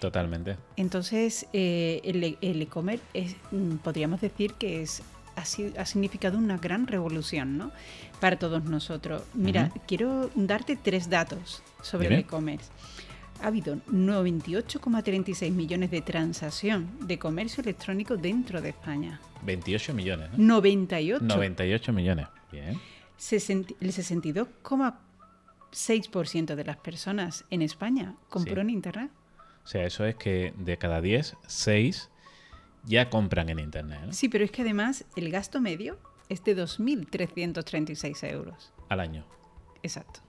[0.00, 0.56] Totalmente.
[0.76, 3.04] Entonces, eh, el e-commerce
[3.50, 5.02] mm, podríamos decir que es
[5.38, 7.72] ha, significado una gran revolución ¿no?
[8.20, 9.22] para todos nosotros.
[9.34, 12.70] Mira, quiero darte tres datos sobre el e-commerce.
[13.42, 19.20] Ha habido 98,36 millones de transacción de comercio electrónico dentro de España.
[19.42, 20.38] 28 millones, ¿no?
[20.38, 21.24] 98.
[21.24, 22.70] 98 millones, bien.
[22.70, 22.80] el
[23.92, 29.12] 62,6% de las personas en España compró en Internet.
[29.64, 32.10] O sea, eso es que de cada 10, 6
[32.84, 34.12] ya compran en Internet.
[34.12, 38.72] Sí, pero es que además el gasto medio es de 2.336 euros.
[38.88, 39.24] Al año.
[39.82, 40.20] Exacto.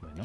[0.00, 0.24] Bueno,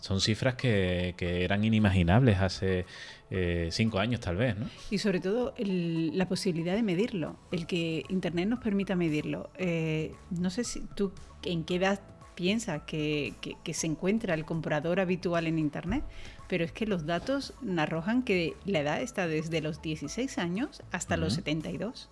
[0.00, 2.86] son cifras que, eran inimaginables hace
[3.30, 4.66] eh, cinco años tal vez, ¿no?
[4.90, 9.50] Y sobre todo la posibilidad de medirlo, el que Internet nos permita medirlo.
[9.56, 12.00] Eh, no sé si tú en qué edad
[12.38, 16.04] piensas que, que se encuentra el comprador habitual en Internet,
[16.46, 21.16] pero es que los datos arrojan que la edad está desde los 16 años hasta
[21.16, 22.08] los 72.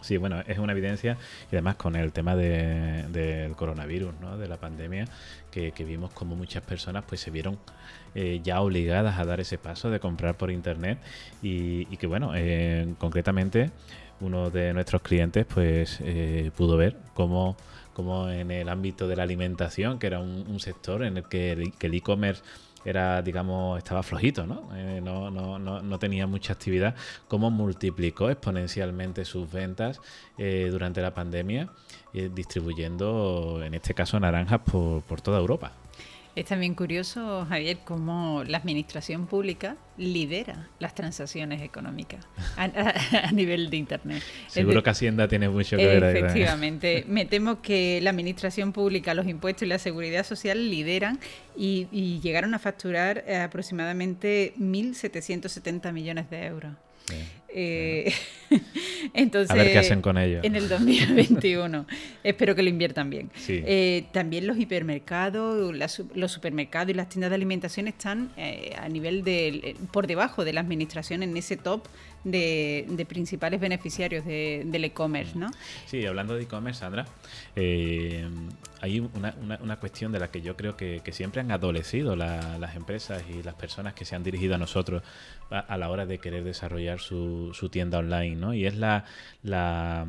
[0.00, 1.16] Sí, bueno, es una evidencia
[1.50, 4.38] y además con el tema del coronavirus, ¿no?
[4.38, 5.06] de la pandemia,
[5.50, 7.58] que, vimos como muchas personas pues se vieron
[8.14, 10.98] eh, ya obligadas a dar ese paso de comprar por internet
[11.42, 13.72] y, que bueno, eh, concretamente
[14.20, 17.56] uno de nuestros clientes pues eh, pudo ver cómo,
[17.98, 21.94] cómo, en el ámbito de la alimentación, que era un, sector en el que el
[21.94, 22.44] e-commerce
[22.84, 24.70] era, digamos, estaba flojito, ¿no?
[24.76, 26.94] Eh, no, no, no, no, tenía mucha actividad,
[27.26, 30.00] cómo multiplicó exponencialmente sus ventas
[30.36, 31.70] eh, durante la pandemia,
[32.14, 35.72] eh, distribuyendo, en este caso, naranjas por toda Europa.
[36.36, 43.76] Es también curioso, Javier, cómo la administración pública lidera las transacciones económicas a, nivel de
[43.76, 44.22] Internet.
[44.46, 46.16] Seguro que Hacienda tiene mucho que ver ahí.
[46.16, 47.04] Efectivamente.
[47.08, 51.18] Me temo que la administración pública, los impuestos y la seguridad social lideran
[51.56, 56.72] y, y llegaron a facturar aproximadamente 1.770 millones de euros.
[57.50, 58.12] Eh,
[59.14, 60.44] entonces, a ver qué hacen con ellos.
[60.44, 61.86] En el 2021.
[62.24, 63.30] Espero que lo inviertan bien.
[63.48, 65.74] Eh, también los hipermercados,
[66.14, 70.52] los supermercados y las tiendas de alimentación están eh, a nivel de, por debajo de
[70.52, 71.82] la administración en ese top
[72.30, 75.50] de, principales beneficiarios del e-commerce, ¿no?
[75.86, 77.06] Sí, hablando de e-commerce, Sandra,
[77.56, 78.28] eh,
[78.80, 83.22] hay una, una, cuestión de la que yo creo que, siempre han adolecido las empresas
[83.28, 85.02] y las personas que se han dirigido a nosotros
[85.50, 88.54] a, la hora de querer desarrollar su, su tienda online, ¿no?
[88.54, 89.04] Y es la,
[89.42, 90.06] la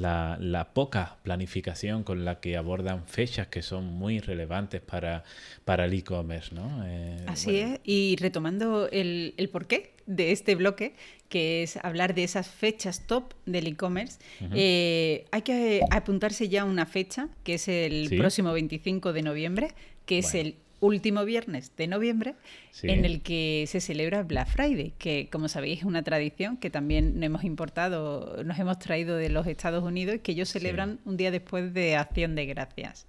[0.00, 5.24] la, poca planificación con la que abordan fechas que son muy relevantes para,
[5.64, 6.54] para el e-commerce.
[6.54, 6.84] ¿no?
[6.86, 10.94] Eh, Así es, y retomando el, el porqué de este bloque,
[11.28, 14.18] que es hablar de esas fechas top del e-commerce,
[14.54, 19.74] eh, hay que apuntarse ya a una fecha, que es el próximo 25 de noviembre,
[20.04, 22.34] que es el último viernes de noviembre,
[22.82, 27.22] en el que se celebra Black Friday, que como sabéis es una tradición que también
[27.22, 31.72] hemos importado, nos hemos traído de los Estados Unidos, que ellos celebran un día después
[31.72, 33.06] de Acción de Gracias.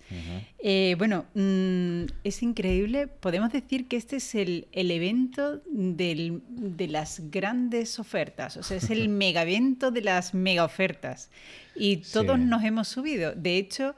[0.59, 7.99] Eh, bueno, mm, es increíble, podemos decir que este es el, evento de las grandes
[7.99, 11.29] ofertas, o sea, es el mega evento de las mega ofertas.
[11.79, 13.33] Y todos nos hemos subido.
[13.35, 13.95] De hecho,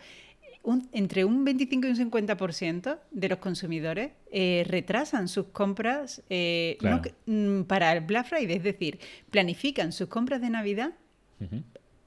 [0.92, 6.78] entre un 25 y un 50% de los consumidores eh, retrasan sus compras eh,
[7.26, 9.00] mm, para el Black Friday, es decir,
[9.32, 10.94] planifican sus compras de Navidad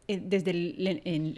[0.08, 0.52] eh, desde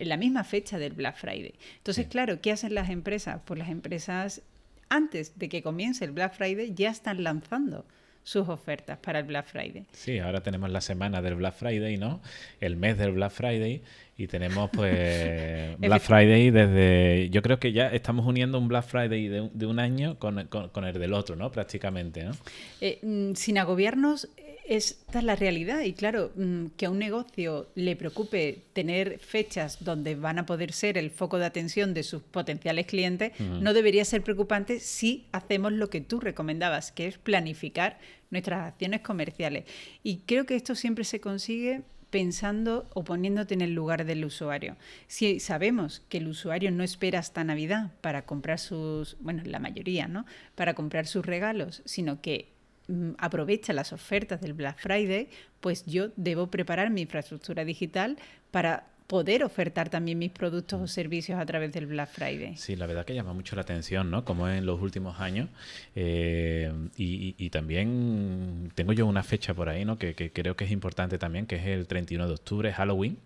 [0.05, 1.55] la misma fecha del Black Friday.
[1.79, 3.41] Entonces, claro, ¿qué hacen las empresas?
[3.45, 4.43] Pues las empresas,
[4.89, 7.87] antes de que comience el Black Friday, ya están lanzando
[8.25, 9.85] sus ofertas para el Black Friday.
[9.93, 12.23] Sí, ahora tenemos la semana del Black Friday, ¿no?
[12.59, 13.83] El mes del Black Friday
[14.17, 17.29] y tenemos pues Black Friday desde...
[17.29, 21.13] Yo creo que ya estamos uniendo un Black Friday de, un año con, el del
[21.13, 21.53] otro, ¿no?
[21.53, 22.33] Prácticamente, ¿no?
[22.81, 24.29] Eh, mm, sin agobiarnos,
[24.67, 29.85] esta es la realidad y claro, mm, que a un negocio le preocupe tener fechas
[29.85, 34.05] donde van a poder ser el foco de atención de sus potenciales clientes, no debería
[34.05, 37.99] ser preocupante si hacemos lo que tú recomendabas, que es planificar
[38.31, 39.65] nuestras acciones comerciales.
[40.03, 41.83] Y creo que esto siempre se consigue
[42.15, 44.77] pensando o poniéndote en el lugar del usuario.
[45.09, 50.07] Si sabemos que el usuario no espera hasta Navidad para comprar sus, bueno, la mayoría,
[50.07, 50.25] ¿no?
[50.55, 52.54] Para comprar sus regalos, sino que
[53.19, 55.29] aprovecha las ofertas del Black Friday,
[55.61, 58.19] pues yo debo preparar mi infraestructura digital
[58.51, 62.57] para poder ofertar también mis productos o servicios a través del Black Friday.
[62.57, 64.25] Sí, la verdad que llama mucho la atención, ¿no?
[64.25, 65.49] Como en los últimos años.
[65.95, 69.99] Eh, y, también tengo yo una fecha por ahí, ¿no?
[69.99, 73.19] Que, que, creo que es importante también, que es el 31 de octubre, Halloween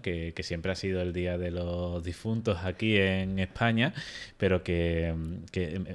[0.00, 3.92] que, siempre ha sido el Día de los Difuntos aquí en España,
[4.38, 5.14] pero que,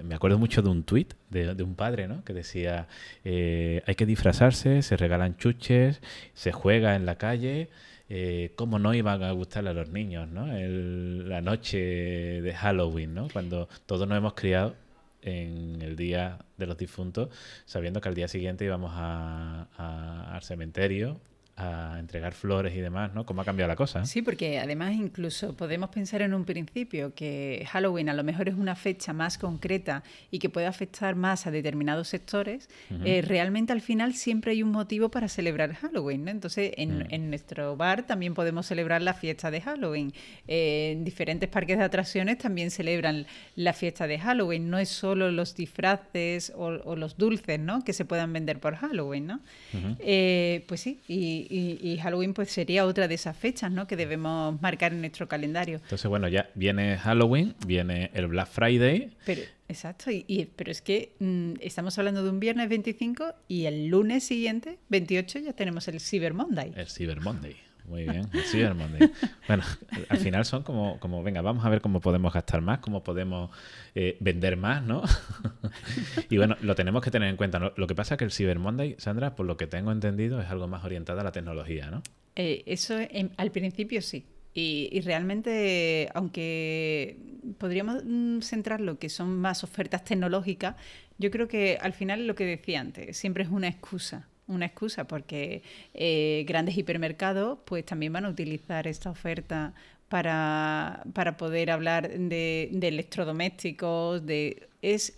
[0.04, 2.88] me acuerdo mucho de un tuit de, un padre que decía,
[3.24, 6.02] eh, hay que disfrazarse, se regalan chuches,
[6.34, 7.70] se juega en la calle.
[8.10, 10.48] Eh, cómo no iban a gustarle a los niños, ¿no?
[10.48, 13.28] la noche de Halloween, ¿no?
[13.34, 14.76] Cuando todos nos hemos criado
[15.22, 17.28] en el día de los difuntos,
[17.66, 21.20] sabiendo que al día siguiente íbamos al cementerio
[21.58, 23.26] a entregar flores y demás, ¿no?
[23.26, 24.06] ¿Cómo ha cambiado la cosa?
[24.06, 28.56] Sí, porque además incluso podemos pensar en un principio que Halloween a lo mejor es
[28.56, 32.70] una fecha más concreta y que puede afectar más a determinados sectores.
[33.04, 36.32] Eh, realmente al final siempre hay un motivo para celebrar Halloween, ¿no?
[36.32, 37.30] Entonces en, mm.
[37.30, 40.14] nuestro bar también podemos celebrar la fiesta de Halloween.
[40.48, 44.70] Eh, en diferentes parques de atracciones también celebran la fiesta de Halloween.
[44.70, 47.84] No es solo los disfraces o, los dulces, ¿no?
[47.84, 49.40] Que se puedan vender por Halloween, ¿no?
[50.00, 53.88] Eh, pues sí, y y, Halloween pues sería otra de esas fechas, ¿no?
[53.88, 55.78] Que debemos marcar en nuestro calendario.
[55.84, 59.12] Entonces, bueno, ya viene Halloween, viene el Black Friday.
[59.26, 63.88] Pero, exacto, y, pero es que mm, estamos hablando de un viernes 25 y el
[63.88, 66.74] lunes siguiente, 28, ya tenemos el Cyber Monday.
[66.76, 67.56] El Cyber Monday.
[67.88, 69.10] Muy bien, Cyber Monday.
[69.48, 69.64] Bueno,
[70.10, 73.50] al final son como, como, venga, vamos a ver cómo podemos gastar más, cómo podemos
[73.96, 75.04] eh, vender más, ¿no?
[76.30, 77.72] y bueno, lo tenemos que tener en cuenta.
[77.76, 80.50] Lo que pasa es que el Cyber Monday, Sandra, por lo que tengo entendido, es
[80.50, 82.04] algo más orientado a la tecnología, ¿no?
[82.36, 82.98] Eh, eso
[83.38, 84.26] al principio sí.
[84.54, 87.16] Y, realmente, aunque
[87.60, 90.76] podríamos mm, centrar lo que son más ofertas tecnológicas,
[91.20, 95.06] yo creo que al final lo que decía antes, siempre es una excusa una excusa
[95.06, 95.62] porque
[95.94, 99.74] eh, grandes hipermercados pues también van a utilizar esta oferta
[100.10, 101.04] para,
[101.38, 105.18] poder hablar de, de electrodomésticos, de es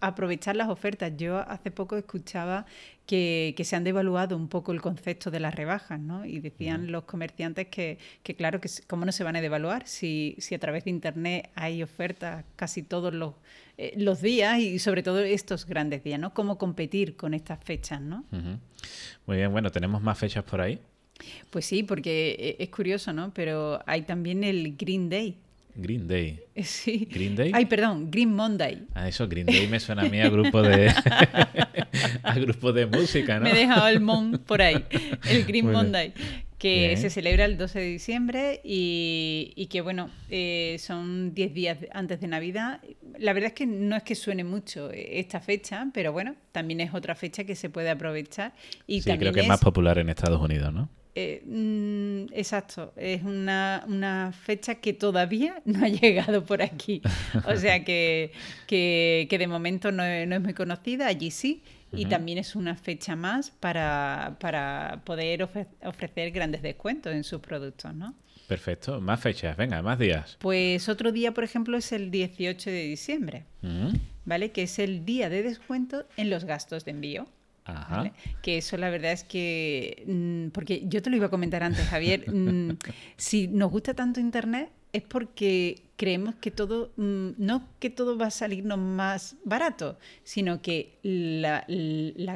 [0.00, 1.12] aprovechar las ofertas.
[1.16, 2.66] Yo hace poco escuchaba
[3.06, 6.24] que, se han devaluado un poco el concepto de las rebajas, ¿no?
[6.24, 10.36] Y decían los comerciantes que, que, claro, que cómo no se van a devaluar si,
[10.38, 13.34] si a través de Internet hay ofertas casi todos los,
[13.78, 16.34] eh, los días y sobre todo estos grandes días, ¿no?
[16.34, 18.24] Cómo competir con estas fechas, ¿no?
[19.26, 20.80] Muy bien, bueno, ¿tenemos más fechas por ahí?
[21.50, 23.32] Pues sí, porque eh, es curioso, ¿no?
[23.32, 25.38] Pero hay también el Green Day.
[25.76, 26.40] Green Day.
[26.64, 27.06] Sí.
[27.10, 27.50] Green Day.
[27.54, 28.86] Ay, perdón, Green Monday.
[28.94, 30.88] Ah, eso, Green Day me suena a mí a grupo de
[32.22, 33.44] a grupo de música, ¿no?
[33.44, 34.82] Me he dejado el Mon por ahí.
[35.28, 36.12] El Green Monday.
[36.58, 42.18] Que se celebra el 12 de diciembre y, que, bueno, eh, son 10 días antes
[42.20, 42.80] de Navidad.
[43.18, 46.94] La verdad es que no es que suene mucho esta fecha, pero bueno, también es
[46.94, 48.54] otra fecha que se puede aprovechar.
[48.86, 50.88] Y sí, creo que es más popular en Estados Unidos, ¿no?
[51.18, 57.00] Eh, mm, exacto, es una, fecha que todavía no ha llegado por aquí.
[57.46, 58.32] O sea que,
[58.66, 63.50] que, de momento no es, muy conocida, allí sí, y también es una fecha más
[63.50, 64.36] para,
[65.04, 65.48] poder
[65.82, 68.14] ofrecer grandes descuentos en sus productos, ¿no?
[68.46, 70.36] Perfecto, más fechas, venga, más días.
[70.38, 73.46] Pues otro día, por ejemplo, es el 18 de diciembre,
[74.26, 74.52] ¿vale?
[74.52, 77.26] Que es el día de descuento en los gastos de envío.
[78.42, 81.86] Que eso la verdad es que, mm, porque yo te lo iba a comentar antes,
[81.86, 82.78] Javier, mm,
[83.16, 88.26] si nos gusta tanto Internet es porque creemos que todo, mm, no que todo va
[88.26, 91.64] a salirnos más barato, sino que la,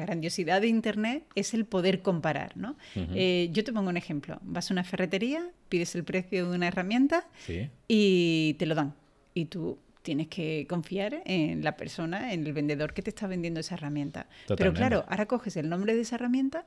[0.01, 2.55] grandiosidad de Internet es el poder comparar.
[2.57, 2.75] ¿no?
[2.95, 6.67] Eh, yo te pongo un ejemplo, vas a una ferretería, pides el precio de una
[6.67, 7.27] herramienta
[7.87, 8.93] y te lo dan.
[9.33, 13.59] Y tú tienes que confiar en la persona, en el vendedor que te está vendiendo
[13.59, 14.27] esa herramienta.
[14.57, 16.65] Pero claro, ahora coges el nombre de esa herramienta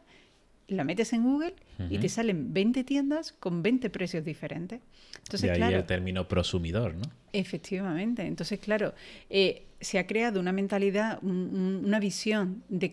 [0.67, 1.55] la metes en Google
[1.91, 4.81] y te salen 20 tiendas con 20 precios diferentes.
[5.19, 7.03] Entonces, de ahí claro, el término prosumidor, ¿no?
[7.35, 8.23] Efectivamente.
[8.23, 8.95] Entonces, claro,
[9.29, 12.89] eh, se ha creado una mentalidad, un- un- una visión de,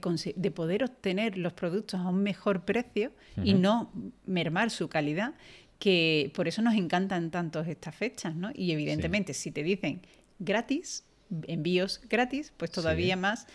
[0.51, 3.89] poder obtener los productos a un mejor precio y no
[4.25, 5.33] mermar su calidad,
[5.79, 8.51] que por eso nos encantan tanto estas fechas, ¿no?
[8.53, 10.01] Y evidentemente, si te dicen
[10.41, 11.05] gratis,
[11.47, 13.19] envíos gratis, pues todavía Sí.
[13.21, 13.47] más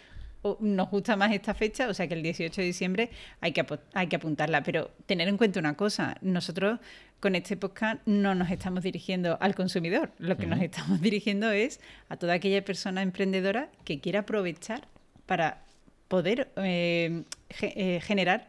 [0.61, 3.11] nos gusta más esta fecha, o sea que el 18 de diciembre
[3.41, 4.63] hay que, hay que apuntarla.
[4.63, 6.79] Pero tener en cuenta una cosa, nosotros
[7.19, 11.81] con este podcast no nos estamos dirigiendo al consumidor, lo que nos estamos dirigiendo es
[12.09, 14.87] a toda aquella persona emprendedora que quiera aprovechar
[15.27, 15.65] para
[16.07, 18.49] poder eh, ge- eh, generar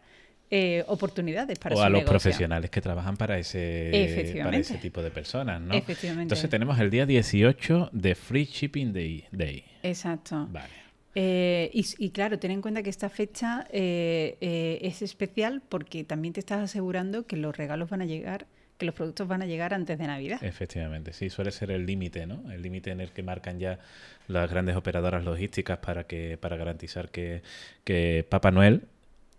[0.50, 2.12] eh, oportunidades para o su a los negocio.
[2.12, 5.74] profesionales que trabajan para ese, para ese tipo de personas, ¿no?
[5.74, 6.24] Efectivamente.
[6.24, 9.26] Entonces tenemos el día 18 de Free Shipping Day.
[9.32, 9.64] Day.
[9.84, 10.48] Exacto.
[10.50, 10.88] Vale.
[11.20, 16.04] Eh, y, y claro, ten en cuenta que esta fecha eh, eh, es especial porque
[16.04, 18.46] también te estás asegurando que los regalos van a llegar,
[18.78, 20.44] que los productos van a llegar antes de Navidad.
[20.44, 22.52] Efectivamente, sí, suele ser el límite, ¿no?
[22.52, 23.80] El límite en el que marcan ya
[24.28, 27.42] las grandes operadoras logísticas para que para garantizar que,
[27.84, 28.84] que Papá Noel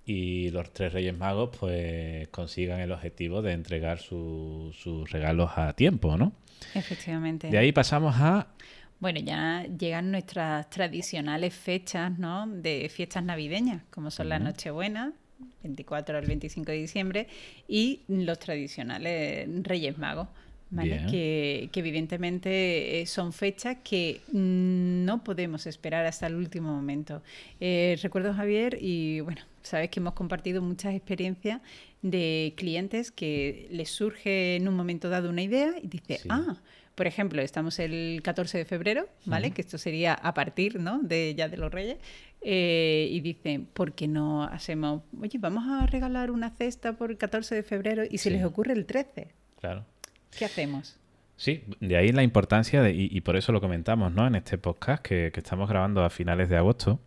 [0.08, 5.74] y los tres Reyes Magos pues consigan el objetivo de entregar su- sus regalos a
[5.74, 6.32] tiempo, ¿no?
[6.74, 7.48] Efectivamente.
[7.50, 8.48] De ahí pasamos a
[9.00, 12.48] Bueno, ya llegan nuestras tradicionales fechas, ¿no?
[12.48, 14.46] De fiestas navideñas, como son la Ujú.
[14.46, 15.12] Nochebuena,
[15.62, 17.28] 24 al 25 de diciembre,
[17.68, 20.26] y los tradicionales Reyes Magos,
[20.70, 21.06] ¿vale?
[21.10, 27.22] Que, que evidentemente eh, son fechas que mm, no podemos esperar hasta el último momento.
[27.60, 31.60] Eh, recuerdo, Javier, y bueno, sabes que hemos compartido muchas experiencias
[32.02, 36.28] de clientes que les surge en un momento dado una idea y dice, Sí.
[36.30, 36.56] ah,
[36.94, 39.52] por ejemplo, estamos el 14 de febrero, ¿vale?
[39.52, 40.98] Que esto sería a partir, ¿no?
[41.00, 41.96] De ya de los Reyes.
[42.40, 47.16] eh, y dicen, ¿por qué no hacemos, oye, vamos a regalar una cesta por el
[47.18, 48.36] 14 de febrero y se Sí.
[48.36, 49.28] les ocurre el 13?
[49.60, 49.84] claro.
[50.36, 50.96] ¿Qué hacemos?
[51.36, 54.26] Sí, de ahí la importancia, de- y, y por eso lo comentamos ¿no?
[54.26, 56.98] en este podcast que, que estamos grabando a finales de agosto,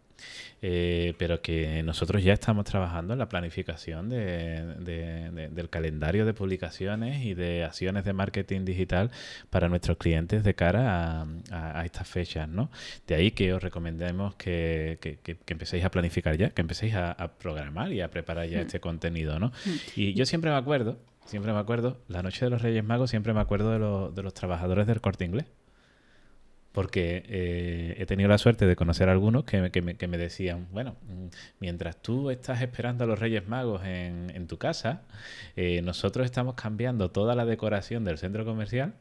[0.61, 6.25] eh, pero que nosotros ya estamos trabajando en la planificación de- de- de- del calendario
[6.25, 9.09] de publicaciones y de acciones de marketing digital
[9.49, 12.47] para nuestros clientes de cara a, a- a estas fechas.
[12.47, 12.69] ¿no?
[13.07, 16.93] De ahí que os recomendemos que, que- que- que empecéis a planificar ya, que empecéis
[16.93, 19.39] a, a programar y a preparar ya este contenido.
[19.39, 19.51] ¿no?
[19.95, 23.33] Y yo siempre me acuerdo, siempre me acuerdo, la noche de los Reyes Magos, siempre
[23.33, 25.45] me acuerdo de, los- de los trabajadores del corte inglés.
[26.71, 30.07] Porque eh, he tenido la suerte de conocer a algunos que, me- que me, que
[30.07, 31.25] me decían, bueno, mm,
[31.59, 35.01] mientras tú estás esperando a los Reyes Magos en, en tu casa,
[35.57, 38.93] eh, nosotros estamos cambiando toda la decoración del centro comercial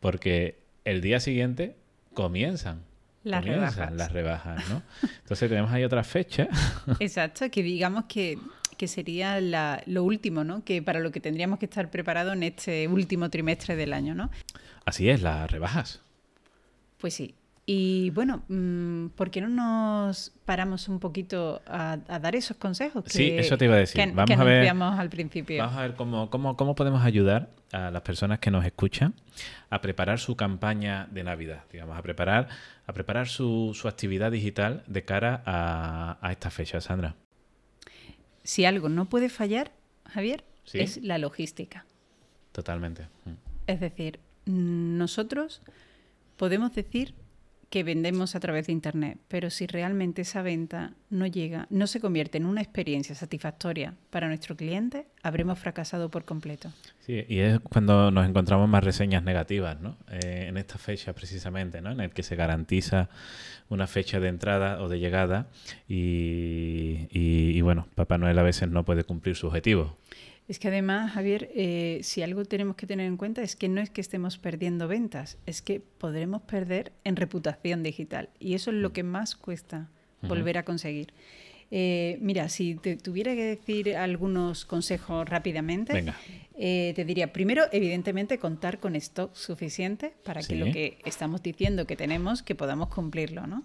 [0.00, 1.76] porque el día siguiente
[2.14, 2.84] comienzan.
[3.22, 3.96] Las comienzan rebajas.
[3.98, 4.82] las rebajas, ¿no?
[5.02, 6.48] Entonces tenemos ahí otra fecha.
[7.00, 8.38] Exacto, que digamos que,
[8.80, 10.64] que sería la- lo último, ¿no?
[10.64, 14.30] Que para lo que tendríamos que estar preparados en este último trimestre del año, ¿no?
[14.86, 16.00] Así es, las rebajas.
[16.98, 17.34] Pues sí.
[17.66, 23.04] Y bueno, mm, ¿por qué no nos paramos un poquito a, a dar esos consejos?
[23.04, 24.00] Que, Sí, eso te iba a decir.
[24.02, 25.58] Que, Vamos que a ver- al principio.
[25.62, 29.12] Vamos a ver cómo, cómo, cómo podemos ayudar a las personas que nos escuchan
[29.68, 32.48] a preparar su campaña de Navidad, digamos, a preparar,
[32.86, 37.14] a preparar su, su actividad digital de cara a, a esta fecha, Sandra.
[38.44, 39.72] Si algo no puede fallar,
[40.08, 40.80] Javier, Sí.
[40.80, 41.84] es la logística.
[42.52, 43.08] Totalmente.
[43.24, 43.30] Mm.
[43.66, 45.62] Es decir, nosotros
[46.36, 47.14] podemos decir
[47.70, 52.00] que vendemos a través de Internet, pero si realmente esa venta no llega, no se
[52.00, 56.72] convierte en una experiencia satisfactoria para nuestro cliente, habremos fracasado por completo.
[57.06, 59.96] Sí, y es cuando nos encontramos más reseñas negativas, ¿no?
[60.10, 61.92] Eh, en esta fecha precisamente, ¿no?
[61.92, 63.08] En el que se garantiza
[63.68, 65.46] una fecha de entrada o de llegada
[65.88, 69.96] y, y- y, bueno, Papá Noel a veces no puede cumplir su objetivo.
[70.50, 73.80] Es que además, Javier, eh, si algo tenemos que tener en cuenta es que no
[73.80, 78.30] es que estemos perdiendo ventas, es que podremos perder en reputación digital.
[78.40, 79.88] Y eso es lo que más cuesta
[80.22, 81.14] volver a conseguir.
[81.70, 86.16] Eh, mira, si te tuviera que decir algunos consejos rápidamente, Venga.
[86.58, 90.48] eh, te diría, primero, evidentemente, contar con stock suficiente para Sí.
[90.48, 93.62] que lo que estamos diciendo que tenemos, que podamos cumplirlo, ¿no?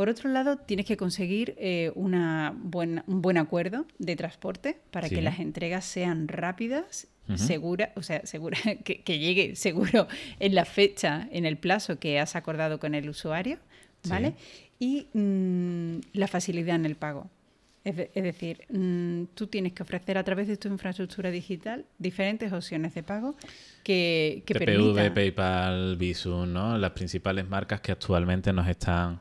[0.00, 5.08] Por otro lado, tienes que conseguir eh, una buena- un buen acuerdo de transporte para
[5.10, 5.16] Sí.
[5.16, 7.36] que las entregas sean rápidas, Ujú.
[7.36, 12.18] seguras, o sea, segura, que, que llegue seguro en la fecha, en el plazo que
[12.18, 13.58] has acordado con el usuario,
[14.08, 14.32] ¿vale?
[14.78, 17.28] Y mm, la facilidad en el pago.
[17.84, 21.84] Es, de- es decir, mm, tú tienes que ofrecer a través de tu infraestructura digital
[21.98, 23.36] diferentes opciones de pago
[23.84, 25.12] que, que TPV, permitan...
[25.12, 26.78] PayPal, Visum, ¿no?
[26.78, 29.20] Las principales marcas que actualmente nos están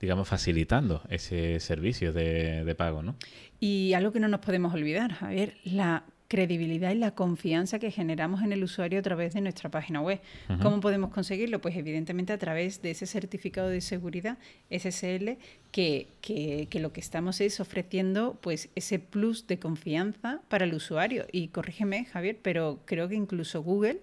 [0.00, 3.16] digamos, facilitando ese servicio de, de pago, ¿no?
[3.60, 8.42] Y algo que no nos podemos olvidar, Javier, la credibilidad y la confianza que generamos
[8.42, 10.20] en el usuario a través de nuestra página web.
[10.60, 11.60] ¿Cómo podemos conseguirlo?
[11.60, 14.38] Pues evidentemente a través de ese certificado de seguridad
[14.70, 15.38] SSL
[15.70, 20.74] que, que, que, lo que estamos es ofreciendo pues ese plus de confianza para el
[20.74, 21.26] usuario.
[21.30, 24.00] Y corrígeme, Javier, pero creo que incluso Google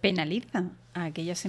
[0.00, 1.46] penaliza a aquellas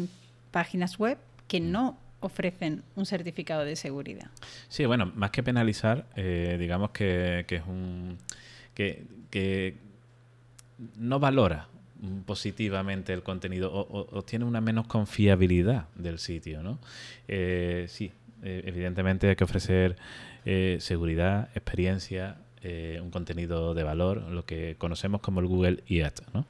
[0.51, 4.29] páginas web que no ofrecen un certificado de seguridad.
[4.69, 8.17] Sí, bueno, más que penalizar, eh, digamos que, que es un
[9.31, 9.75] que,
[10.97, 11.67] no valora
[12.25, 16.77] positivamente el contenido o, tiene una menos confiabilidad del sitio, ¿no?
[17.27, 18.11] Eh, sí,
[18.43, 19.95] eh, evidentemente hay que ofrecer
[20.45, 22.37] eh, seguridad, experiencia,
[23.01, 26.45] un contenido de valor, lo que conocemos como el Google IAT, ¿no?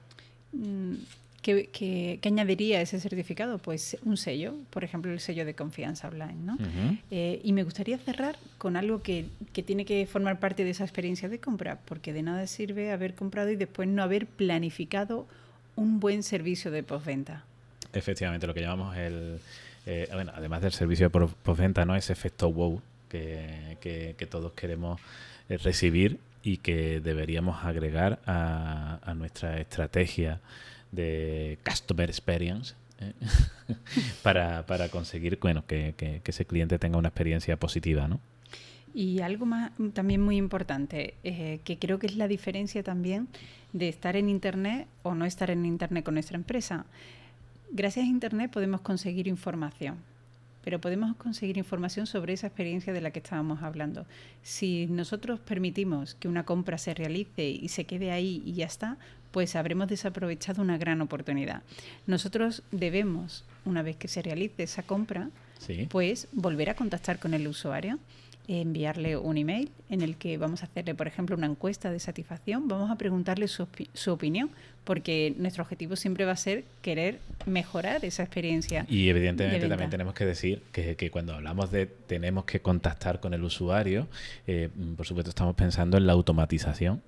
[0.51, 0.95] Mm,
[1.41, 3.57] ¿Qué, añadiría ese certificado?
[3.57, 6.35] Pues un sello, por ejemplo, el sello de confianza online.
[6.43, 6.57] ¿no?
[7.11, 9.25] Eh, y me gustaría cerrar con algo que,
[9.65, 13.49] tiene que formar parte de esa experiencia de compra, porque de nada sirve haber comprado
[13.51, 15.27] y después no haber planificado
[15.75, 17.45] un buen servicio de postventa.
[17.93, 19.39] Efectivamente, lo que llamamos el,
[19.85, 21.95] eh, bueno, además del servicio de postventa, ¿no?
[21.95, 24.99] ese efecto wow que, que, todos queremos
[25.47, 30.41] eh, recibir y que deberíamos agregar a, a nuestra estrategia
[30.97, 32.75] de Customer Experience.
[32.99, 33.13] ¿eh?
[34.23, 38.19] para, para, conseguir bueno, que, que, ese cliente tenga una experiencia positiva, ¿no?
[38.93, 43.27] Y algo más también muy importante, eh, que creo que es la diferencia también
[43.73, 46.85] de estar en Internet o no estar en Internet con nuestra empresa.
[47.71, 49.97] Gracias a Internet podemos conseguir información,
[50.63, 54.05] pero podemos conseguir información sobre esa experiencia de la que estábamos hablando.
[54.41, 58.97] Si nosotros permitimos que una compra se realice y se quede ahí y ya está,
[59.31, 61.61] pues habremos desaprovechado una gran oportunidad.
[62.05, 65.29] Nosotros debemos, una vez que se realice esa compra,
[65.89, 67.99] pues volver a contactar con el usuario
[68.47, 72.67] enviarle un email en el que vamos a hacerle, por ejemplo, una encuesta de satisfacción,
[72.67, 73.67] vamos a preguntarle su,
[74.11, 74.49] opinión,
[74.85, 78.85] porque nuestro objetivo siempre va a ser querer mejorar esa experiencia.
[78.89, 83.43] Y evidentemente también tenemos que decir que, cuando hablamos de tenemos que contactar con el
[83.43, 84.07] usuario,
[84.45, 87.01] eh, por supuesto estamos pensando en la automatización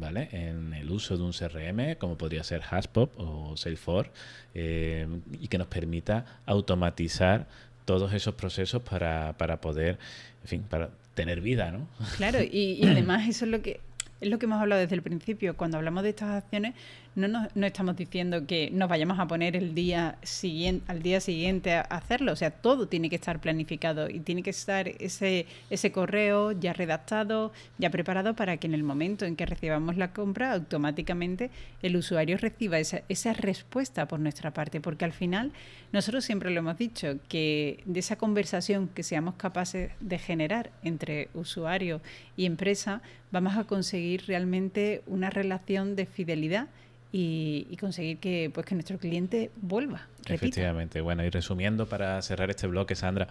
[0.00, 0.28] ¿vale?
[0.32, 4.10] En el uso de un CRM, como podría ser Haspop o Salesforce,
[4.54, 5.06] eh,
[5.40, 7.46] y que nos permita automatizar
[7.84, 9.98] todos esos procesos para, para poder,
[10.42, 11.88] en fin, para tener vida, ¿no?
[12.16, 13.80] Claro, y, y además eso es lo que
[14.20, 15.56] es lo que hemos hablado desde el principio.
[15.56, 16.74] Cuando hablamos de estas acciones,
[17.14, 21.74] no, no estamos diciendo que nos vayamos a poner el día siguiente, al día siguiente
[21.74, 22.32] a hacerlo.
[22.32, 26.72] O sea, todo tiene que estar planificado y tiene que estar ese, ese correo ya
[26.72, 31.50] redactado, ya preparado para que en el momento en que recibamos la compra, automáticamente
[31.82, 34.80] el usuario reciba esa, esa respuesta por nuestra parte.
[34.80, 35.52] Porque al final,
[35.92, 41.28] nosotros siempre lo hemos dicho, que de esa conversación que seamos capaces de generar entre
[41.34, 42.00] usuario
[42.36, 43.02] y empresa,
[43.32, 46.68] vamos a conseguir realmente una relación de fidelidad
[47.10, 50.06] y, conseguir que pues que nuestro cliente vuelva.
[50.26, 51.00] Efectivamente.
[51.00, 53.28] Bueno, y resumiendo para cerrar este bloque, Sandra,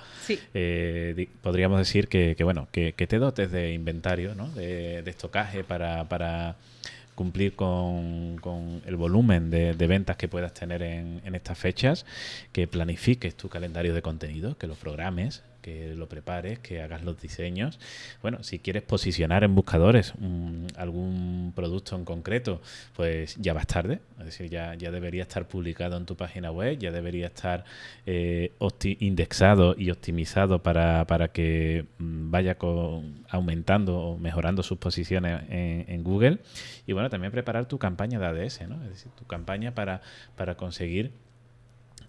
[0.54, 4.50] eh, podríamos decir que, bueno, que, te dotes de inventario, ¿no?
[4.50, 6.56] de, estocaje para, para
[7.14, 12.06] cumplir con, con, el volumen de, ventas que puedas tener en, en, estas fechas,
[12.52, 17.22] que planifiques tu calendario de contenido, que lo programes, que lo prepares, que hagas los
[17.22, 17.78] diseños.
[18.22, 20.14] Bueno, si quieres posicionar en buscadores
[20.78, 22.62] algún producto en concreto,
[22.96, 26.78] pues ya vas tarde, es decir, ya, ya debería estar publicado en tu página web,
[26.80, 27.66] ya debería estar
[28.06, 35.42] eh, indexado y optimizado para, para que mm, vaya con, aumentando o mejorando sus posiciones
[35.50, 36.40] en, en, Google.
[36.86, 38.82] Y bueno, también preparar tu campaña de ADS, ¿no?
[38.84, 40.00] es decir, tu campaña para,
[40.38, 41.12] para conseguir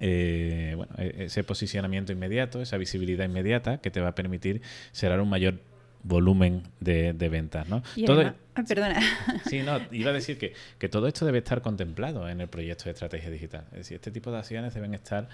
[0.00, 5.20] eh, bueno, e-, ese posicionamiento inmediato, esa visibilidad inmediata que te va a permitir cerrar
[5.20, 5.60] un mayor
[6.02, 7.82] volumen de, ventas, ¿no?
[8.06, 8.32] todo,
[8.66, 9.00] perdona.
[9.48, 12.84] Sí, no, iba a decir que, que, todo esto debe estar contemplado en el proyecto
[12.84, 13.64] de estrategia digital.
[13.72, 15.28] Es decir, este tipo de acciones deben estar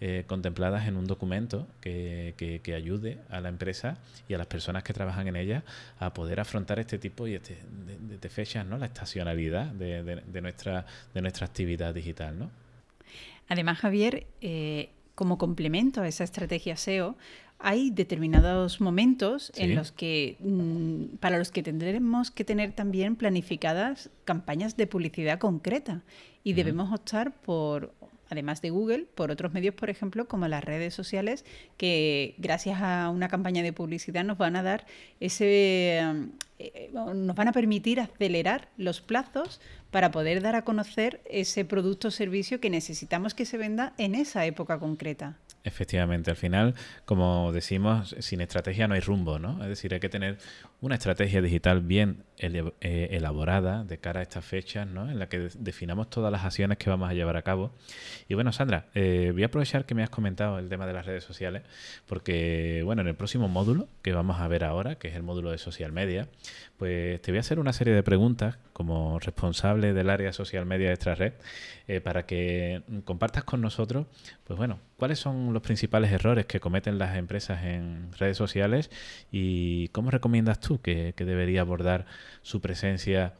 [0.00, 3.98] eh, contempladas en un documento que, que, ayude a la empresa
[4.28, 5.64] y a las personas que trabajan en ella
[5.98, 7.58] a poder afrontar este tipo y este,
[8.20, 8.78] de, fechas, ¿no?
[8.78, 12.50] La estacionalidad de, de, nuestra, de nuestra actividad digital, ¿no?
[13.50, 17.16] Además, Javier, eh, como complemento a esa estrategia SEO,
[17.58, 24.08] hay determinados momentos en los que mm, para los que tendremos que tener también planificadas
[24.24, 26.04] campañas de publicidad concreta
[26.42, 27.92] y debemos optar por
[28.30, 31.44] además de Google, por otros medios, por ejemplo, como las redes sociales,
[31.76, 34.86] que gracias a una campaña de publicidad nos van a dar
[35.18, 36.00] ese,
[36.58, 39.60] eh, nos van a permitir acelerar los plazos
[39.90, 44.14] para poder dar a conocer ese producto o servicio que necesitamos que se venda en
[44.14, 45.36] esa época concreta.
[45.62, 46.74] Efectivamente, al final,
[47.04, 49.62] como decimos, sin estrategia no hay rumbo, ¿no?
[49.62, 50.38] Es decir, hay que tener
[50.80, 55.10] una estrategia digital bien eh, elaborada de cara a estas fechas, ¿no?
[55.10, 57.72] En la que definamos todas las acciones que vamos a llevar a cabo.
[58.28, 61.04] Y bueno, Sandra, eh, voy a aprovechar que me has comentado el tema de las
[61.04, 61.64] redes sociales,
[62.06, 65.50] porque, bueno, en el próximo módulo que vamos a ver ahora, que es el módulo
[65.50, 66.28] de social media,
[66.78, 70.86] pues te voy a hacer una serie de preguntas como responsable del área social media
[70.88, 71.34] de esta red,
[71.88, 74.06] eh, para que compartas con nosotros,
[74.44, 78.90] pues bueno, cuáles son los principales errores que cometen las empresas en redes sociales
[79.30, 82.06] y cómo recomiendas tú que, debería abordar
[82.42, 83.34] su presencia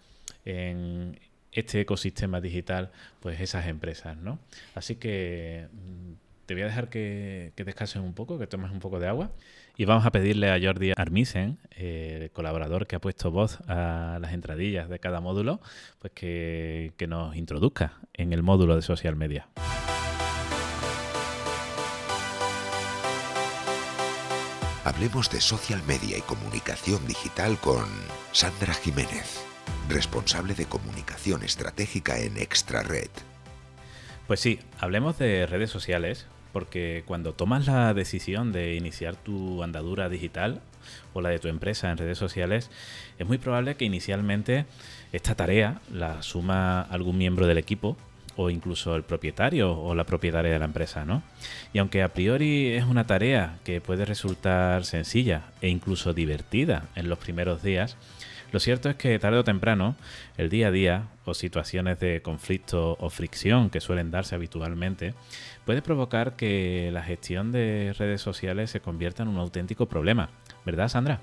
[0.44, 1.18] en
[1.52, 4.38] este ecosistema digital, pues esas empresas, ¿no?
[4.74, 6.12] Así que mm,
[6.46, 9.30] te voy a dejar que, que, descanses un poco, que tomes un poco de agua.
[9.76, 14.32] Y vamos a pedirle a Jordi Armisen, eh, colaborador que ha puesto voz a las
[14.32, 15.60] entradillas de cada módulo,
[16.00, 19.48] pues que nos introduzca en el módulo de social media.
[24.82, 27.84] Hablemos de social media y comunicación digital con
[28.32, 29.44] Sandra Jiménez,
[29.90, 33.10] responsable de comunicación estratégica en Extrared.
[34.26, 36.24] Pues sí, hablemos de redes sociales,
[36.54, 40.62] porque cuando tomas la decisión de iniciar tu andadura digital
[41.12, 42.70] o la de tu empresa en redes sociales,
[43.18, 44.64] es muy probable que inicialmente
[45.12, 47.98] esta tarea la suma algún miembro del equipo
[48.40, 51.22] o incluso el propietario o la propietaria de la empresa, ¿no?
[51.74, 57.10] Y aunque a priori es una tarea que puede resultar sencilla e incluso divertida en
[57.10, 57.98] los primeros días,
[58.50, 59.94] lo cierto es que tarde o temprano
[60.38, 65.12] el día a día o situaciones de conflicto o fricción que suelen darse habitualmente
[65.66, 70.30] puede provocar que la gestión de redes sociales se convierta en un auténtico problema.
[70.64, 71.20] ¿Verdad, Sandra?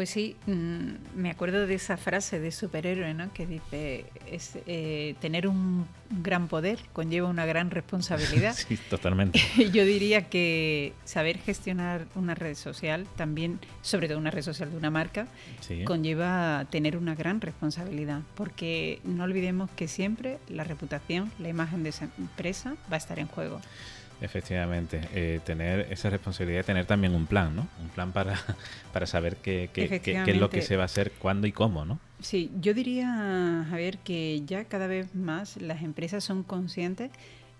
[0.00, 3.30] Pues sí, mm, me acuerdo de esa frase de superhéroe, ¿no?
[3.34, 5.84] Que dice, es, eh, tener un
[6.22, 8.54] gran poder conlleva una gran responsabilidad.
[8.66, 9.38] sí, totalmente.
[9.74, 14.78] Yo diría que saber gestionar una red social, también, sobre todo una red social de
[14.78, 15.26] una marca,
[15.84, 21.90] conlleva tener una gran responsabilidad, porque no olvidemos que siempre la reputación, la imagen de
[21.90, 23.60] esa empresa va a estar en juego.
[24.20, 27.66] Efectivamente, eh, tener esa responsabilidad de tener también un plan, ¿no?
[27.80, 28.38] Un plan para,
[28.92, 31.84] para saber qué, qué, qué, es lo que se va a hacer, cuándo y cómo,
[31.84, 31.98] ¿no?
[32.20, 37.10] Sí, yo diría, Javier, que ya cada vez más las empresas son conscientes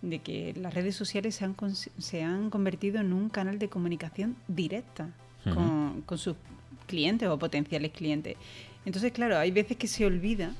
[0.02, 4.36] de que las redes sociales se han, se han convertido en un canal de comunicación
[4.48, 5.10] directa
[5.44, 6.36] con, con sus
[6.86, 8.36] clientes o potenciales clientes.
[8.84, 10.52] Entonces, claro, hay veces que se olvida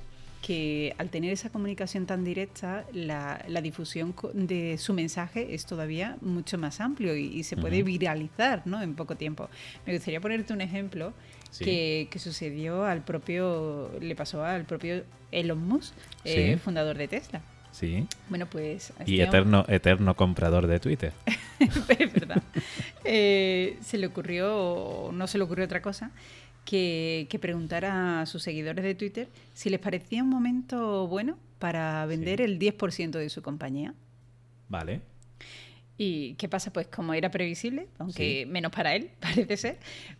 [0.42, 6.56] que al tener esa comunicación tan directa, la, difusión de su mensaje es todavía mucho
[6.56, 8.82] más amplio y, se puede viralizar ¿no?
[8.82, 9.48] en poco tiempo.
[9.86, 11.12] Me gustaría ponerte un ejemplo
[11.58, 17.42] que, sucedió al propio, le pasó al propio Elon Musk, eh, fundador de Tesla.
[17.72, 18.06] Sí.
[18.28, 18.92] Bueno, pues.
[19.06, 21.12] Y este eterno, eterno comprador de Twitter.
[21.60, 22.42] es verdad.
[23.04, 26.10] Eh, se le ocurrió, no se le ocurrió otra cosa,
[26.70, 32.40] que, preguntara a sus seguidores de Twitter si les parecía un momento bueno para vender
[32.40, 33.92] el 10% de su compañía.
[34.68, 35.00] Vale.
[35.98, 36.72] ¿Y qué pasa?
[36.72, 39.78] Pues como era previsible, aunque menos para él, parece ser,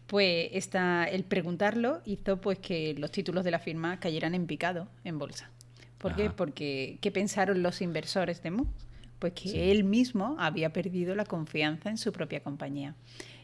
[0.09, 4.89] pues esta, el preguntarlo hizo pues que los títulos de la firma cayeran en picado
[5.05, 5.51] en bolsa.
[5.99, 6.31] ¿Por qué?
[6.31, 8.73] Porque ¿qué pensaron los inversores de Moose?
[9.21, 12.97] Pues que él mismo había perdido la confianza en su propia compañía.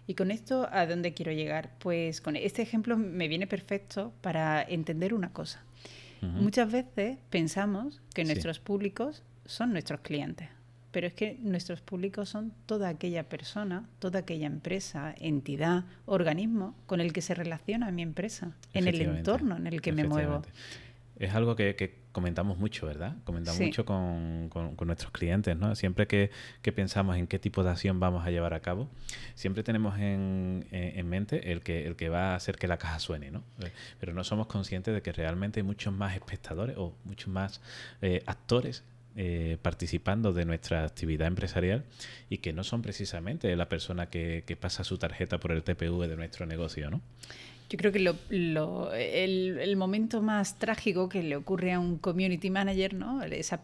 [0.06, 1.70] Y con esto, ¿a dónde quiero llegar?
[1.78, 5.62] Pues con este ejemplo me viene perfecto para entender una cosa.
[6.22, 10.48] Muchas veces pensamos que nuestros públicos son nuestros clientes,
[10.90, 17.00] pero es que nuestros públicos son toda aquella persona, toda aquella empresa, entidad, organismo con
[17.00, 20.42] el que se relaciona mi empresa, en el entorno en el que me muevo.
[21.18, 23.14] Es algo que, comentamos mucho, ¿verdad?
[23.24, 24.48] Comentamos mucho con,
[24.86, 25.74] nuestros clientes, ¿no?
[25.74, 26.30] Siempre que,
[26.74, 28.88] pensamos en qué tipo de acción vamos a llevar a cabo,
[29.34, 30.64] siempre tenemos en,
[31.04, 33.44] mente el que, el que va a hacer que la caja suene, ¿no?
[34.00, 37.60] Pero no somos conscientes de que realmente hay muchos más espectadores o muchos más
[38.00, 38.82] eh, actores
[39.14, 41.84] eh, participando de nuestra actividad empresarial
[42.30, 46.08] y que no son precisamente la persona que, que pasa su tarjeta por el TPV
[46.08, 47.02] de nuestro negocio, ¿no?
[47.68, 52.94] Yo creo que lo, el, momento más trágico que le ocurre a un community manager,
[52.94, 53.22] ¿no?
[53.24, 53.60] Esa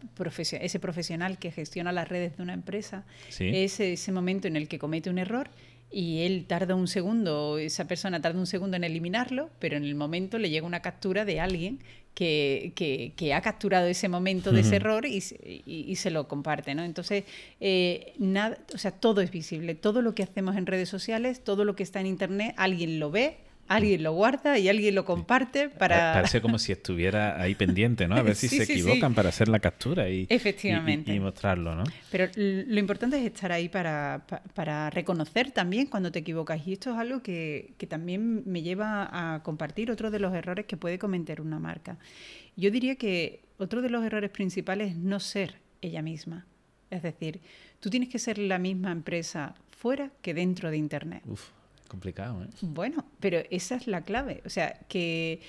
[0.61, 3.05] ese profesional que gestiona las redes de una empresa,
[3.39, 5.51] es ese momento en el que comete un error
[5.93, 9.95] y él tarda un segundo, esa persona tarda un segundo en eliminarlo, pero en el
[9.95, 11.81] momento le llega una captura de alguien
[12.15, 12.73] que,
[13.17, 15.23] que, ha capturado ese momento de ese error y,
[15.67, 16.83] y, se lo comparte, ¿no?
[16.83, 17.25] Entonces,
[17.61, 21.65] eh, nada, o sea, todo es visible, todo lo que hacemos en redes sociales, todo
[21.65, 23.37] lo que está en Internet, alguien lo ve,
[23.69, 26.13] alguien lo guarda y alguien lo comparte para...
[26.13, 28.17] Parece como si estuviera ahí pendiente, ¿no?
[28.17, 31.15] A ver si se equivocan para hacer la captura y, Efectivamente.
[31.15, 31.85] Y, mostrarlo, ¿no?
[32.11, 36.67] Pero lo importante es estar ahí para, para, reconocer también cuando te equivocas.
[36.67, 40.67] Y esto es algo que, que también me lleva a compartir otro de los errores
[40.67, 41.99] que puede cometer una marca.
[42.57, 46.47] Yo diría que otro de los errores principales es no ser ella misma.
[46.91, 47.41] Es decir,
[47.81, 51.23] tú tienes que ser la misma empresa fuera que dentro de Internet.
[51.27, 51.51] Uf
[51.93, 52.49] complicado, ¿eh?
[52.63, 54.41] Bueno, pero esa es la clave.
[54.47, 55.43] O sea, que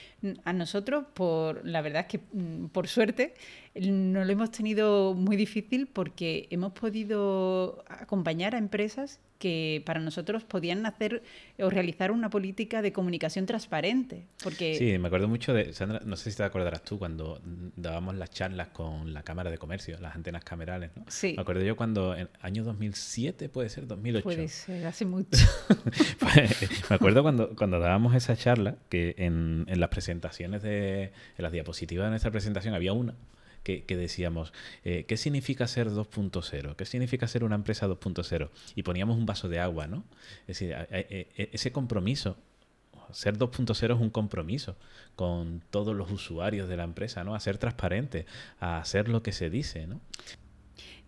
[0.43, 3.33] a nosotros, por la verdad es que mm, por suerte,
[3.76, 10.45] no lo hemos tenido muy difícil porque hemos podido acompañar a empresas que para nosotros
[10.45, 11.21] podían hacer
[11.59, 14.26] o realizar una política de comunicación transparente.
[14.41, 14.76] Porque...
[14.76, 17.41] Sí, me acuerdo mucho de, Sandra, no sé si te acordarás tú, cuando
[17.76, 21.03] dábamos las charlas con la Cámara de Comercio, las antenas camerales, ¿no?
[21.09, 21.34] Sí.
[21.36, 24.24] Me acuerdo yo cuando, en año 2007, puede ser, 2008.
[24.24, 25.30] Puede ser, hace mucho.
[26.19, 31.11] Pues, me acuerdo cuando, cuando dábamos esa charla, que en, en las presentaciones de, en
[31.38, 33.13] las diapositivas de nuestra presentación había una
[33.64, 34.53] que, decíamos,
[34.84, 36.76] eh, ¿qué significa ser 2.0?
[36.76, 38.49] ¿Qué significa ser una empresa 2.0?
[38.76, 40.03] Y poníamos un vaso de agua, ¿no?
[40.47, 40.76] Es decir,
[41.38, 42.38] ese compromiso
[43.14, 44.76] ser 2.0 es un compromiso
[45.16, 47.36] con todos los usuarios de la empresa, ¿no?
[47.36, 48.26] A ser transparente,
[48.59, 50.01] a hacer lo que se dice, ¿no?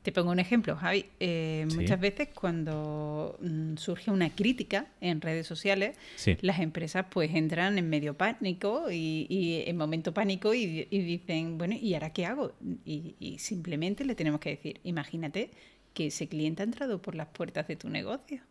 [0.05, 1.05] Te pongo un ejemplo, Javi.
[1.19, 5.97] Eh, muchas veces cuando mm, surge una crítica en redes sociales,
[6.41, 11.95] las empresas pues entran en medio pánico y, en momento pánico y, dicen, bueno, ¿y
[11.95, 12.53] ahora qué hago?
[12.85, 15.49] Y, simplemente le tenemos que decir, imagínate
[15.95, 18.43] que ese cliente ha entrado por las puertas de tu negocio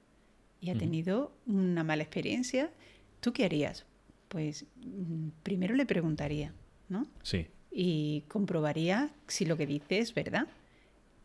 [0.61, 2.73] y ha tenido una mala experiencia.
[3.21, 3.87] ¿Tú qué harías?
[4.27, 6.53] Pues mm, primero le preguntaría,
[6.89, 7.07] ¿no?
[7.23, 7.47] Sí.
[7.71, 10.49] Y comprobaría si lo que dice es verdad.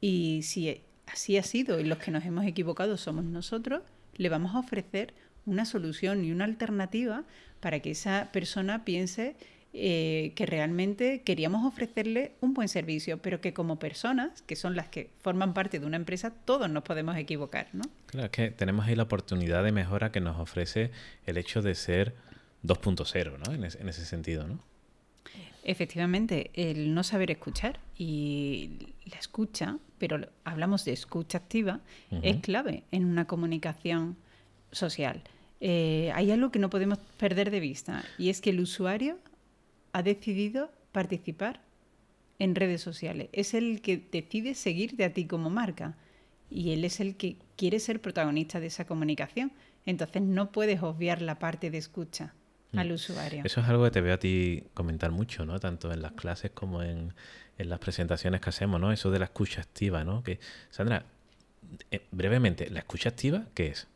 [0.02, 3.82] Y si así ha sido y los que nos hemos equivocado somos nosotros,
[4.16, 5.14] le vamos a ofrecer
[5.45, 7.24] una solución y una alternativa
[7.60, 9.36] para que esa persona piense
[9.72, 14.89] eh, que realmente queríamos ofrecerle un buen servicio, pero que como personas, que son las
[14.89, 17.84] que forman parte de una empresa, todos nos podemos equivocar, ¿no?
[18.08, 20.89] Claro, es que tenemos ahí la oportunidad de mejora que nos ofrece
[21.28, 22.16] el hecho de ser
[22.64, 23.54] 2.0, ¿no?
[23.54, 24.60] En, en ese sentido, ¿no?
[25.64, 28.72] Efectivamente, el no saber escuchar y
[29.06, 31.82] la escucha, pero hablamos de escucha activa,
[32.24, 34.18] es clave en una comunicación
[34.72, 35.22] social.
[35.62, 39.18] Eh, hay algo que no podemos perder de vista y es que el usuario
[39.91, 41.62] ha decidido participar
[42.39, 43.30] en redes sociales.
[43.34, 45.97] Es el que decide seguirte a ti como marca
[46.50, 49.52] y él es el que quiere ser protagonista de esa comunicación.
[49.86, 52.34] Entonces no puedes obviar la parte de escucha.
[52.72, 52.80] Mm.
[52.80, 53.41] al usuario.
[53.45, 55.59] Eso es algo que te veo a ti comentar mucho, ¿no?
[55.59, 57.13] Tanto en las clases como en,
[57.57, 58.91] las presentaciones que hacemos, ¿no?
[58.91, 60.24] Eso de la escucha activa, ¿no?
[60.24, 60.39] Que,
[60.70, 61.05] Sandra,
[61.91, 63.88] eh, brevemente, ¿la escucha activa qué es?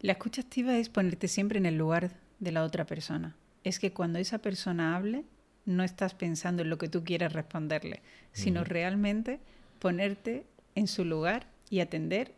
[0.00, 2.10] La escucha activa es ponerte siempre en el lugar
[2.40, 3.36] de la otra persona.
[3.64, 5.24] Es que cuando esa persona hable,
[5.64, 8.02] no estás pensando en lo que tú quieres responderle,
[8.32, 9.40] sino realmente
[9.78, 12.32] ponerte en su lugar y atender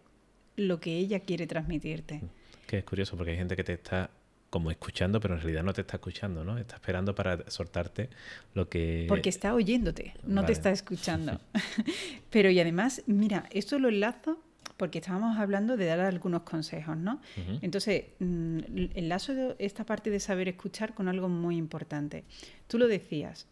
[0.57, 2.22] lo que ella quiere transmitirte.
[2.66, 4.11] Que es curioso porque hay gente que te está
[4.51, 6.59] como escuchando, pero en realidad no te está escuchando, ¿no?
[6.59, 8.11] Está esperando para soltarte
[8.55, 9.07] lo que...
[9.09, 11.41] Porque está oyéndote, no te está escuchando.
[12.31, 14.43] pero y además, mira, esto lo enlazo
[14.77, 17.21] porque estábamos hablando de dar algunos consejos, ¿no?
[17.61, 18.59] Entonces, mm,
[18.95, 22.25] enlazo esta parte de saber escuchar con algo muy importante.
[22.67, 23.47] Tú lo decías,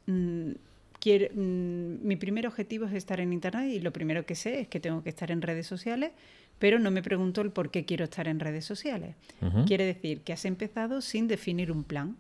[1.05, 4.69] mm, mm, mi primer objetivo es estar en Internet y lo primero que sé es
[4.69, 6.13] que tengo que estar en redes sociales
[6.59, 9.15] pero no me pregunto el por qué quiero estar en redes sociales.
[9.67, 12.17] Quiere decir que has empezado sin definir un plan,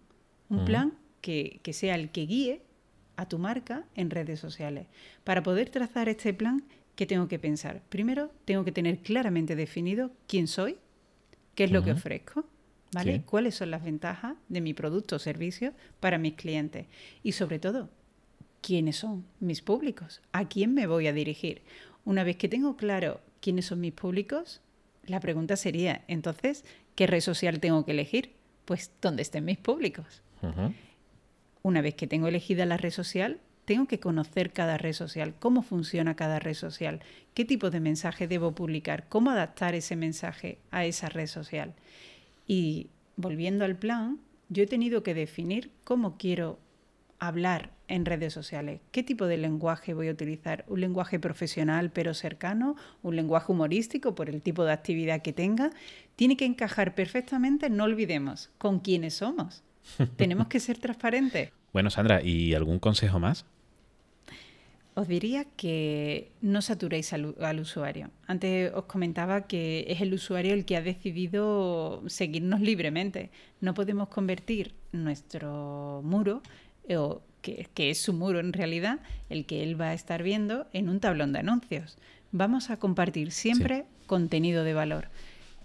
[0.48, 2.62] un plan que, que, sea el que guíe
[3.16, 4.86] a tu marca en redes sociales.
[5.24, 6.62] Para poder trazar este plan,
[6.94, 7.82] ¿qué tengo que pensar?
[7.88, 10.76] Primero, tengo que tener claramente definido quién soy,
[11.56, 12.44] qué es lo que ofrezco,
[12.92, 13.22] ¿vale?
[13.22, 16.86] ¿Cuáles son las ventajas de mi producto o servicio para mis clientes?
[17.24, 17.90] Y sobre todo,
[18.60, 20.20] ¿quiénes son mis públicos?
[20.32, 21.62] ¿A quién me voy a dirigir?
[22.04, 24.60] Una vez que tengo claro quiénes son mis públicos,
[25.06, 28.32] la pregunta sería, entonces, ¿qué red social tengo que elegir?
[28.64, 30.22] Pues donde estén mis públicos.
[31.62, 35.62] Una vez que tengo elegida la red social, tengo que conocer cada red social, cómo
[35.62, 37.00] funciona cada red social,
[37.34, 41.74] qué tipo de mensaje debo publicar, cómo adaptar ese mensaje a esa red social.
[42.46, 46.58] Y volviendo al plan, yo he tenido que definir cómo quiero
[47.18, 48.80] hablar en redes sociales.
[48.92, 50.64] ¿Qué tipo de lenguaje voy a utilizar?
[50.68, 52.76] ¿Un lenguaje profesional pero cercano?
[53.02, 55.70] ¿Un lenguaje humorístico por el tipo de actividad que tenga?
[56.16, 59.62] Tiene que encajar perfectamente, no olvidemos, con quiénes somos.
[60.16, 61.50] Tenemos que ser transparentes.
[61.72, 63.46] Bueno, Sandra, ¿y algún consejo más?
[64.98, 68.10] os diría que no saturéis al, al, usuario.
[68.26, 73.30] Antes os comentaba que es el usuario el que ha decidido seguirnos libremente.
[73.60, 76.42] No podemos convertir nuestro muro,
[76.96, 80.66] o que, que, es su muro en realidad, el que él va a estar viendo,
[80.72, 81.98] en un tablón de anuncios.
[82.32, 84.06] Vamos a compartir siempre sí.
[84.06, 85.08] contenido de valor.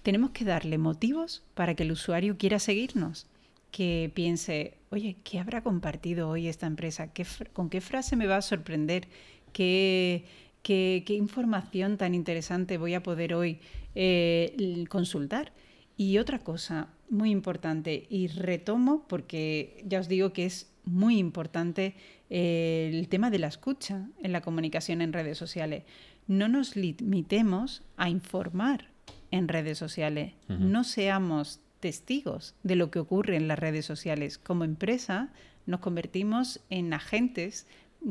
[0.02, 3.28] Tenemos que darle motivos para que el usuario quiera seguirnos
[3.74, 7.12] que piense, oye, ¿qué habrá compartido hoy esta empresa?
[7.12, 9.08] ¿Qué ¿Con qué frase me va a sorprender?
[9.52, 10.26] ¿Qué,
[10.62, 13.60] qué, qué información tan interesante voy a poder hoy
[13.96, 15.54] eh, consultar?
[15.98, 21.96] Y otra cosa muy importante, y retomo porque ya os digo que es muy importante
[22.30, 25.84] eh, el tema de la escucha en la comunicación en redes sociales.
[26.28, 28.90] No nos limitemos a informar
[29.32, 30.34] en redes sociales.
[30.50, 30.60] Uh -huh.
[30.60, 34.38] No seamos testigos de lo que ocurre en las redes sociales.
[34.38, 35.32] Como empresa
[35.66, 37.68] nos convertimos en agentes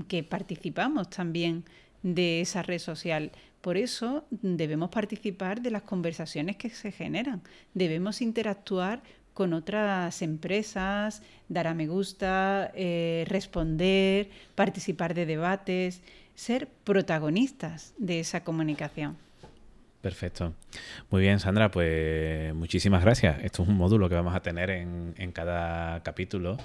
[0.08, 1.64] que participamos también
[2.02, 3.32] de esa red social.
[3.60, 7.42] Por eso debemos participar de las conversaciones que se generan.
[7.74, 9.02] Debemos interactuar
[9.34, 16.02] con otras empresas, dar a me gusta, eh, responder, participar de debates,
[16.34, 19.16] ser protagonistas de esa comunicación.
[20.00, 20.52] Perfecto.
[21.10, 23.42] Muy bien, Sandra, pues muchísimas gracias.
[23.44, 26.56] Esto es un módulo que vamos a tener en, en, cada capítulo.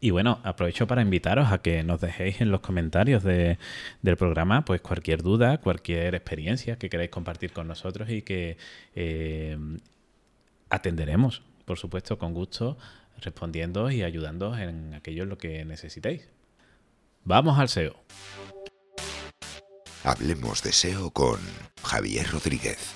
[0.00, 3.58] Y bueno, aprovecho para invitaros a que nos dejéis en los comentarios de,
[4.00, 8.56] del programa pues cualquier duda, cualquier experiencia que queráis compartir con nosotros y que
[8.94, 9.58] eh,
[10.70, 12.78] atenderemos, por supuesto, con gusto,
[13.20, 16.26] respondiendo y ayudando en aquello en lo que necesitéis.
[17.24, 17.94] Vamos al SEO.
[20.02, 21.38] Hablemos de SEO con
[21.84, 22.94] Javier Rodríguez.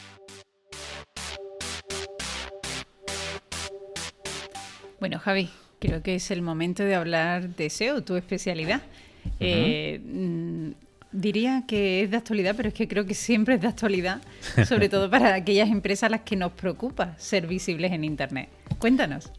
[5.01, 8.81] Bueno, Javi, creo que es el momento de hablar de SEO, tu especialidad.
[8.81, 9.37] Uh -huh.
[9.41, 10.75] eh,
[11.13, 14.21] diría que es de actualidad, pero es que creo que siempre es de actualidad,
[14.67, 18.49] sobre todo para aquellas empresas a las que nos preocupa ser visibles en Internet.
[18.79, 19.31] Cuéntanos.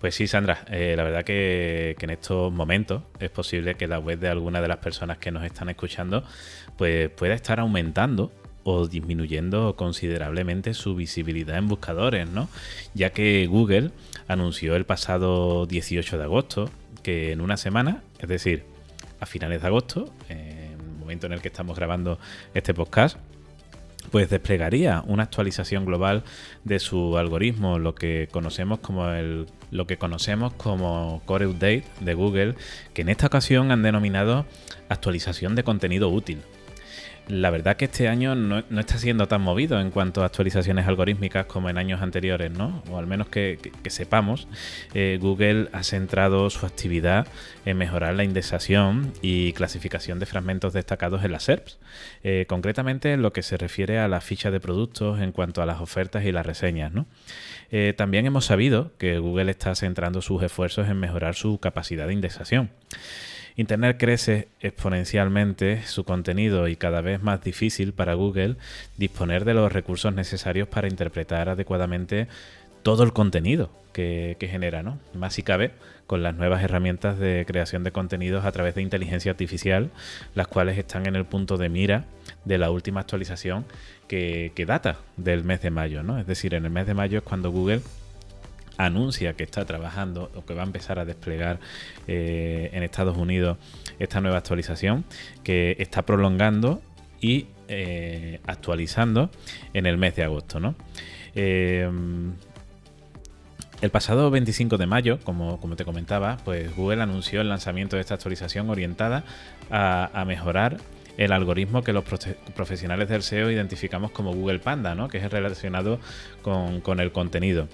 [0.00, 3.98] Pues sí, Sandra, eh, la verdad que, que, en estos momentos es posible que la
[3.98, 6.24] web de alguna de las personas que nos están escuchando
[6.78, 8.32] pues pueda estar aumentando
[8.64, 12.48] o disminuyendo considerablemente su visibilidad en buscadores, ¿no?
[12.94, 13.90] Ya que Google
[14.28, 16.70] anunció el pasado 18 de agosto
[17.02, 18.64] que en una semana, es decir,
[19.20, 20.59] a finales de agosto, el
[21.10, 22.20] momento en el que estamos grabando
[22.54, 23.16] este podcast,
[24.12, 26.22] pues desplegaría una actualización global
[26.64, 32.14] de su algoritmo, lo que conocemos como el lo que conocemos como Core Update de
[32.14, 32.54] Google,
[32.94, 34.46] que en esta ocasión han denominado
[34.88, 36.42] actualización de contenido útil.
[37.30, 41.46] La verdad que este año no, está siendo tan movido en cuanto a actualizaciones algorítmicas
[41.46, 42.82] como en años anteriores, ¿no?
[42.90, 43.58] O al menos que,
[43.88, 44.48] sepamos,
[44.94, 47.28] eh, Google ha centrado su actividad
[47.64, 51.78] en mejorar la indexación y clasificación de fragmentos destacados en las SERPs,
[52.24, 55.66] eh, concretamente en lo que se refiere a la ficha de productos en cuanto a
[55.66, 56.90] las ofertas y las reseñas.
[57.70, 62.14] Eh, también hemos sabido que Google está centrando sus esfuerzos en mejorar su capacidad de
[62.14, 62.70] indexación.
[63.56, 68.56] Internet crece exponencialmente su contenido y cada vez más difícil para Google
[68.96, 72.28] disponer de los recursos necesarios para interpretar adecuadamente
[72.82, 74.98] todo el contenido que, que, genera, ¿no?
[75.14, 75.72] Más si cabe
[76.06, 79.90] con las nuevas herramientas de creación de contenidos a través de inteligencia artificial,
[80.34, 82.04] las cuales están en el punto de mira
[82.44, 83.64] de la última actualización
[84.08, 86.18] que, que data del mes de mayo, ¿no?
[86.18, 87.82] Es decir, en el mes de mayo es cuando Google
[88.84, 91.60] anuncia que está trabajando o que va a empezar a desplegar
[92.06, 93.58] eh, en Estados Unidos
[93.98, 95.04] esta nueva actualización
[95.42, 96.82] que está prolongando
[97.20, 99.30] y eh, actualizando
[99.74, 100.60] en el mes de agosto.
[100.60, 100.74] ¿no?
[101.34, 101.88] Eh,
[103.80, 108.02] el pasado 25 de mayo, como, como, te comentaba, pues Google anunció el lanzamiento de
[108.02, 109.24] esta actualización orientada
[109.70, 110.78] a, a mejorar
[111.16, 112.04] el algoritmo que los
[112.54, 115.08] profesionales del SEO identificamos como Google Panda, ¿no?
[115.08, 116.00] que es relacionado
[116.42, 117.68] con, con el contenido.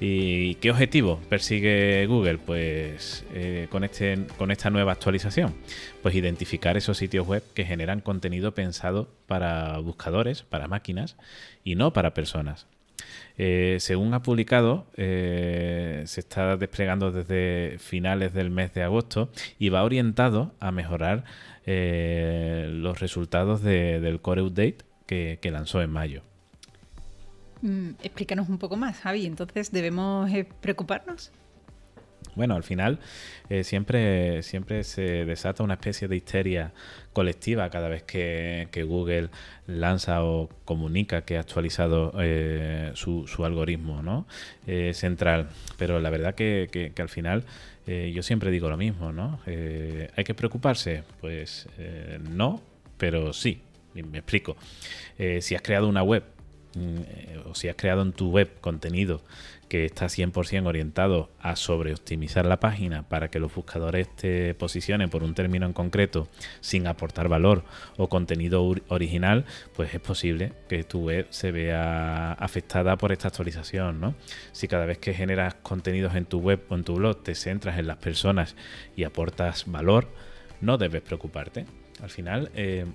[0.00, 2.38] ¿Y qué objetivo persigue Google?
[2.38, 5.54] Pues eh, con, este, con esta nueva actualización,
[6.02, 11.16] pues identificar esos sitios web que generan contenido pensado para buscadores, para máquinas
[11.62, 12.66] y no para personas.
[13.36, 19.68] Eh, según ha publicado, eh, se está desplegando desde finales del mes de agosto y
[19.68, 21.24] va orientado a mejorar
[21.66, 26.22] los resultados de, del Core Update que lanzó en mayo.
[27.62, 29.26] Mm, explícanos un poco más, Javi.
[29.26, 31.30] Entonces, ¿debemos eh, preocuparnos?
[32.36, 32.98] Bueno, al final
[33.48, 36.72] eh, siempre, siempre se desata una especie de histeria
[37.12, 39.28] colectiva cada vez que, Google
[39.68, 44.26] lanza o comunica que ha actualizado eh, su, algoritmo ¿no?
[44.94, 45.48] Central.
[45.78, 47.44] Pero la verdad que, al final
[47.86, 49.38] yo siempre digo lo mismo, ¿no?
[49.46, 51.04] ¿Hay que preocuparse?
[51.20, 51.68] Pues
[52.30, 52.60] no,
[52.98, 53.60] pero sí.
[53.94, 54.56] Me explico.
[55.40, 56.24] si has creado una web
[57.46, 59.22] o si has creado en tu web contenido
[59.68, 65.22] que está 100% orientado a sobreoptimizar la página para que los buscadores te posicionen por
[65.22, 66.28] un término en concreto
[66.60, 67.64] sin aportar valor
[67.96, 69.44] o contenido original,
[69.74, 74.14] pues es posible que tu web se vea afectada por esta actualización, ¿no?
[74.52, 77.78] Si cada vez que generas contenidos en tu web o en tu blog te centras
[77.78, 78.56] en las personas
[78.96, 80.08] y aportas valor,
[80.60, 81.66] no debes preocuparte.
[82.02, 82.86] Al final, eh,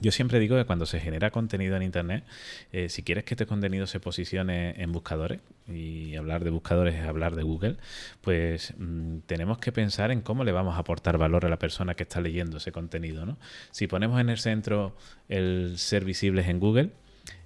[0.00, 2.24] yo siempre digo que cuando se genera contenido en Internet,
[2.72, 7.06] eh, si quieres que este contenido se posicione en buscadores, y hablar de buscadores es
[7.06, 7.76] hablar de Google,
[8.20, 11.94] pues mm, tenemos que pensar en cómo le vamos a aportar valor a la persona
[11.94, 13.26] que está leyendo ese contenido.
[13.26, 13.38] ¿no?
[13.70, 14.96] Si ponemos en el centro
[15.28, 16.90] el ser visibles en Google,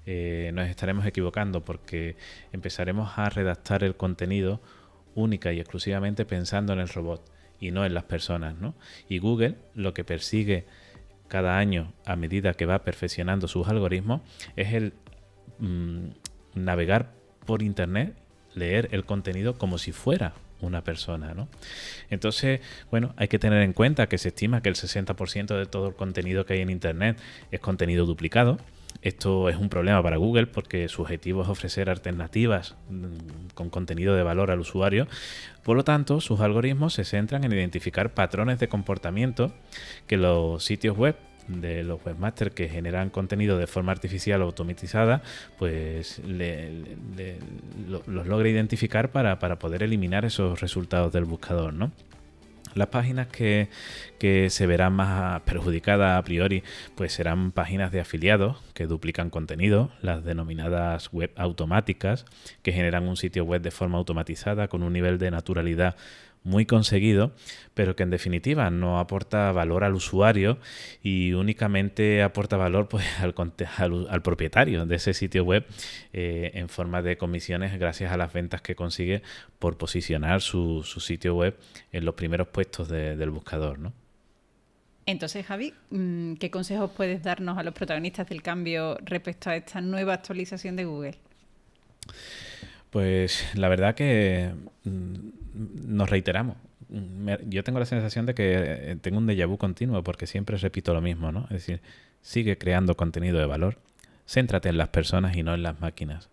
[0.06, 2.16] eh, nos estaremos equivocando porque
[2.52, 4.60] empezaremos a redactar el contenido
[5.14, 7.30] única y exclusivamente pensando en el robot
[7.60, 8.56] y no en las personas.
[8.56, 8.74] ¿no?
[9.08, 10.66] Y Google lo que persigue
[11.32, 14.20] cada año a medida que va perfeccionando sus algoritmos
[14.54, 14.92] es el
[15.60, 16.08] mm,
[16.56, 17.14] navegar
[17.46, 18.14] por internet,
[18.54, 21.48] leer el contenido como si fuera una persona, ¿no?
[22.10, 22.60] Entonces,
[22.90, 25.94] bueno, hay que tener en cuenta que se estima que el 60% de todo el
[25.94, 27.18] contenido que hay en internet
[27.50, 28.58] es contenido duplicado.
[29.02, 34.14] Esto es un problema para Google porque su objetivo es ofrecer alternativas mm, con contenido
[34.14, 35.08] de valor al usuario.
[35.64, 39.52] Por lo tanto, sus algoritmos se centran en identificar patrones de comportamiento
[40.06, 41.16] que los sitios web
[41.48, 45.22] de los webmasters que generan contenido de forma artificial o automatizada,
[45.58, 46.20] pues
[48.06, 51.90] los logra identificar para, para, poder eliminar esos resultados del buscador, ¿no?
[52.74, 53.68] Las páginas que,
[54.48, 56.62] se verán más perjudicadas a priori,
[56.94, 62.24] pues serán páginas de afiliados que duplican contenido, las denominadas web automáticas,
[62.62, 65.96] que generan un sitio web de forma automatizada con un nivel de naturalidad
[66.44, 67.32] muy conseguido,
[67.74, 70.58] pero que en definitiva no aporta valor al usuario
[71.02, 73.34] y únicamente aporta valor pues, al,
[74.08, 75.64] al, propietario de ese sitio web
[76.12, 79.22] eh, en forma de comisiones gracias a las ventas que consigue
[79.58, 81.56] por posicionar su, sitio web
[81.92, 83.78] en los primeros puestos del buscador.
[83.78, 83.92] ¿no?
[85.06, 89.80] Entonces, Javi, mm, ¿qué consejos puedes darnos a los protagonistas del cambio respecto a esta
[89.80, 91.14] nueva actualización de Google?
[92.90, 94.52] Pues la verdad que
[94.84, 96.56] mm, nos reiteramos.
[97.46, 100.92] Yo tengo la sensación de que eh, tengo un déjà vu continuo porque siempre repito
[100.92, 101.44] lo mismo, ¿no?
[101.44, 101.80] Es decir,
[102.20, 103.78] sigue creando contenido de valor,
[104.26, 106.28] céntrate en las personas y no en las máquinas.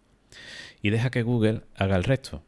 [0.82, 2.44] Y deja que Google haga el resto.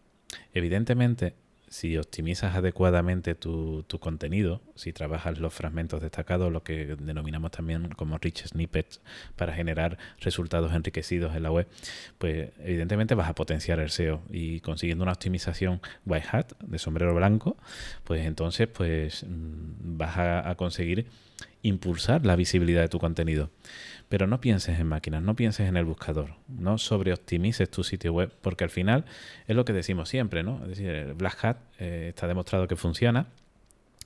[0.53, 1.35] Evidentemente,
[1.71, 8.17] si optimizas adecuadamente tu, contenido, si trabajas los fragmentos destacados, lo que denominamos también como
[8.17, 8.99] rich snippets,
[9.37, 11.67] para generar resultados enriquecidos en la web,
[12.17, 17.15] pues evidentemente vas a potenciar el SEO y consiguiendo una optimización white hat de sombrero
[17.15, 17.55] blanco,
[18.03, 21.07] pues entonces pues mm, vas a conseguir
[21.61, 23.49] impulsar la visibilidad de tu contenido.
[24.11, 28.29] Pero no pienses en máquinas, no pienses en el buscador, no sobreoptimices tu sitio web,
[28.41, 29.05] porque al final
[29.47, 30.59] es lo que decimos siempre, ¿no?
[30.63, 33.27] Es decir, el Black Hat eh, está demostrado que funciona,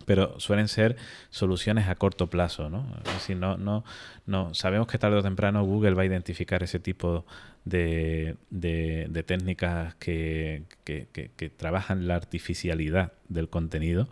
[0.05, 0.95] pero suelen ser
[1.31, 2.85] soluciones a corto plazo, ¿no?
[3.03, 3.83] Es decir, no, no,
[4.27, 7.25] no, sabemos que tarde o temprano Google va a identificar ese tipo
[7.63, 14.07] de, de, técnicas que, que, trabajan la artificialidad del contenido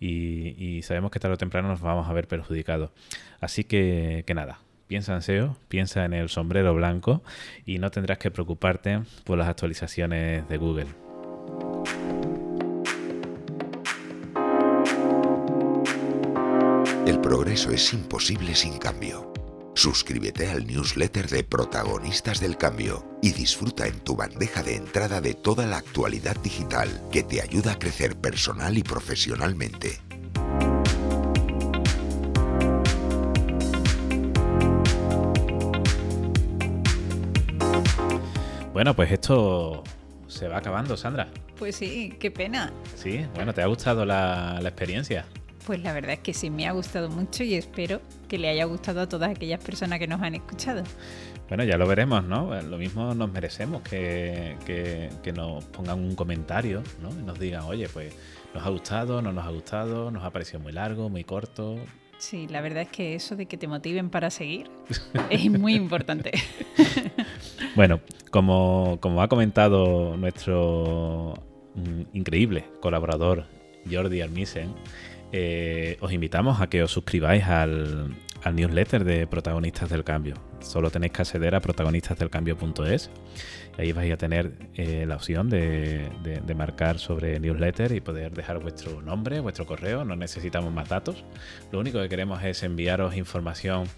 [0.00, 2.92] y, y, sabemos que tarde o temprano nos vamos a ver perjudicados.
[3.40, 7.22] Así que, que nada, piensa en SEO, piensa en el sombrero blanco
[7.64, 10.86] y no tendrás que preocuparte por las actualizaciones de Google.
[17.06, 19.32] El progreso es imposible sin cambio.
[19.74, 25.34] Suscríbete al newsletter de Protagonistas del Cambio y disfruta en tu bandeja de entrada de
[25.34, 30.00] toda la actualidad digital que te ayuda a crecer personal y profesionalmente.
[38.74, 39.84] Bueno, pues esto
[40.26, 41.28] se va acabando, Sandra.
[41.56, 42.72] Pues sí, qué pena.
[42.96, 45.26] Sí, bueno, ¿te ha gustado la, experiencia?
[45.64, 48.64] Pues la verdad es que sí, me ha gustado mucho y espero que le haya
[48.64, 50.82] gustado a todas aquellas personas que nos han escuchado.
[51.48, 52.60] Bueno, ya lo veremos, ¿no?
[52.62, 57.10] Lo mismo nos merecemos que, que, nos pongan un comentario, ¿no?
[57.10, 58.12] Y nos digan, oye, pues
[58.54, 61.76] nos ha gustado, no nos ha gustado, nos ha parecido muy largo, muy corto.
[62.18, 64.68] Sí, la verdad es que eso de que te motiven para seguir
[65.30, 66.32] es muy importante.
[67.74, 68.00] bueno,
[68.30, 71.34] como, ha comentado nuestro
[71.74, 73.44] mm, increíble colaborador,
[73.90, 74.74] Jordi Armisen,
[75.32, 78.14] eh, os invitamos a que os suscribáis al,
[78.52, 80.34] newsletter de Protagonistas del Cambio.
[80.60, 83.10] Solo tenéis que acceder a protagonistasdelcambio.es.
[83.78, 88.60] Ahí vais a tener eh, la opción de, de, marcar sobre newsletter y poder dejar
[88.60, 90.04] vuestro nombre, vuestro correo.
[90.04, 91.24] No necesitamos más datos.
[91.72, 93.88] Lo único que queremos es enviaros información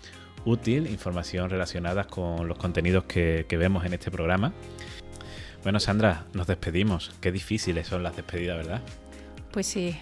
[0.46, 4.52] útil, información relacionada con los contenidos que, vemos en este programa.
[5.62, 7.12] Bueno, Sandra, nos despedimos.
[7.20, 8.80] Qué difíciles son las despedidas, ¿verdad?
[9.50, 9.96] Pues sí,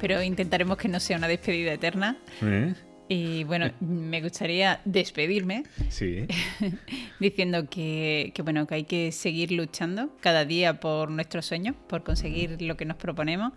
[0.00, 2.16] pero intentaremos que no sea una despedida eterna.
[2.42, 2.74] ¿Eh?
[3.08, 6.26] Y bueno, me gustaría despedirme sí.
[7.20, 12.02] diciendo que, que, bueno, que hay que seguir luchando cada día por nuestros sueños, por
[12.02, 13.52] conseguir lo que nos proponemos.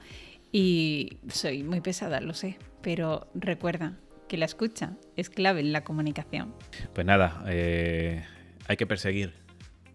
[0.51, 3.97] Y soy muy pesada, lo sé, pero recuerda,
[4.29, 6.55] que la escucha es clave en la comunicación.
[6.93, 8.23] Pues nada, eh,
[8.69, 9.33] hay que perseguir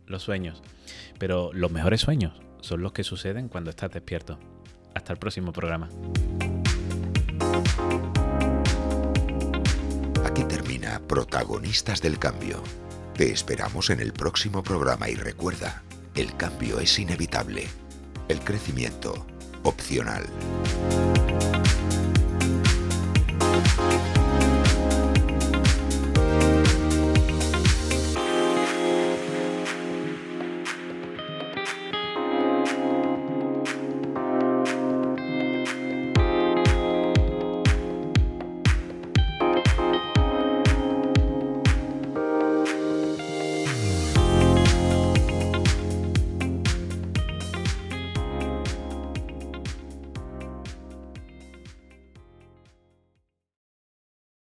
[0.06, 0.62] los sueños,
[1.18, 4.38] pero los mejores sueños son los que suceden cuando estás despierto.
[4.94, 5.88] Hasta el próximo programa.
[10.24, 12.62] Aquí termina Protagonistas del Cambio.
[13.14, 15.82] Te esperamos en el próximo programa y recuerda,
[16.14, 17.66] el cambio es inevitable,
[18.28, 19.26] el crecimiento
[19.62, 20.24] opcional.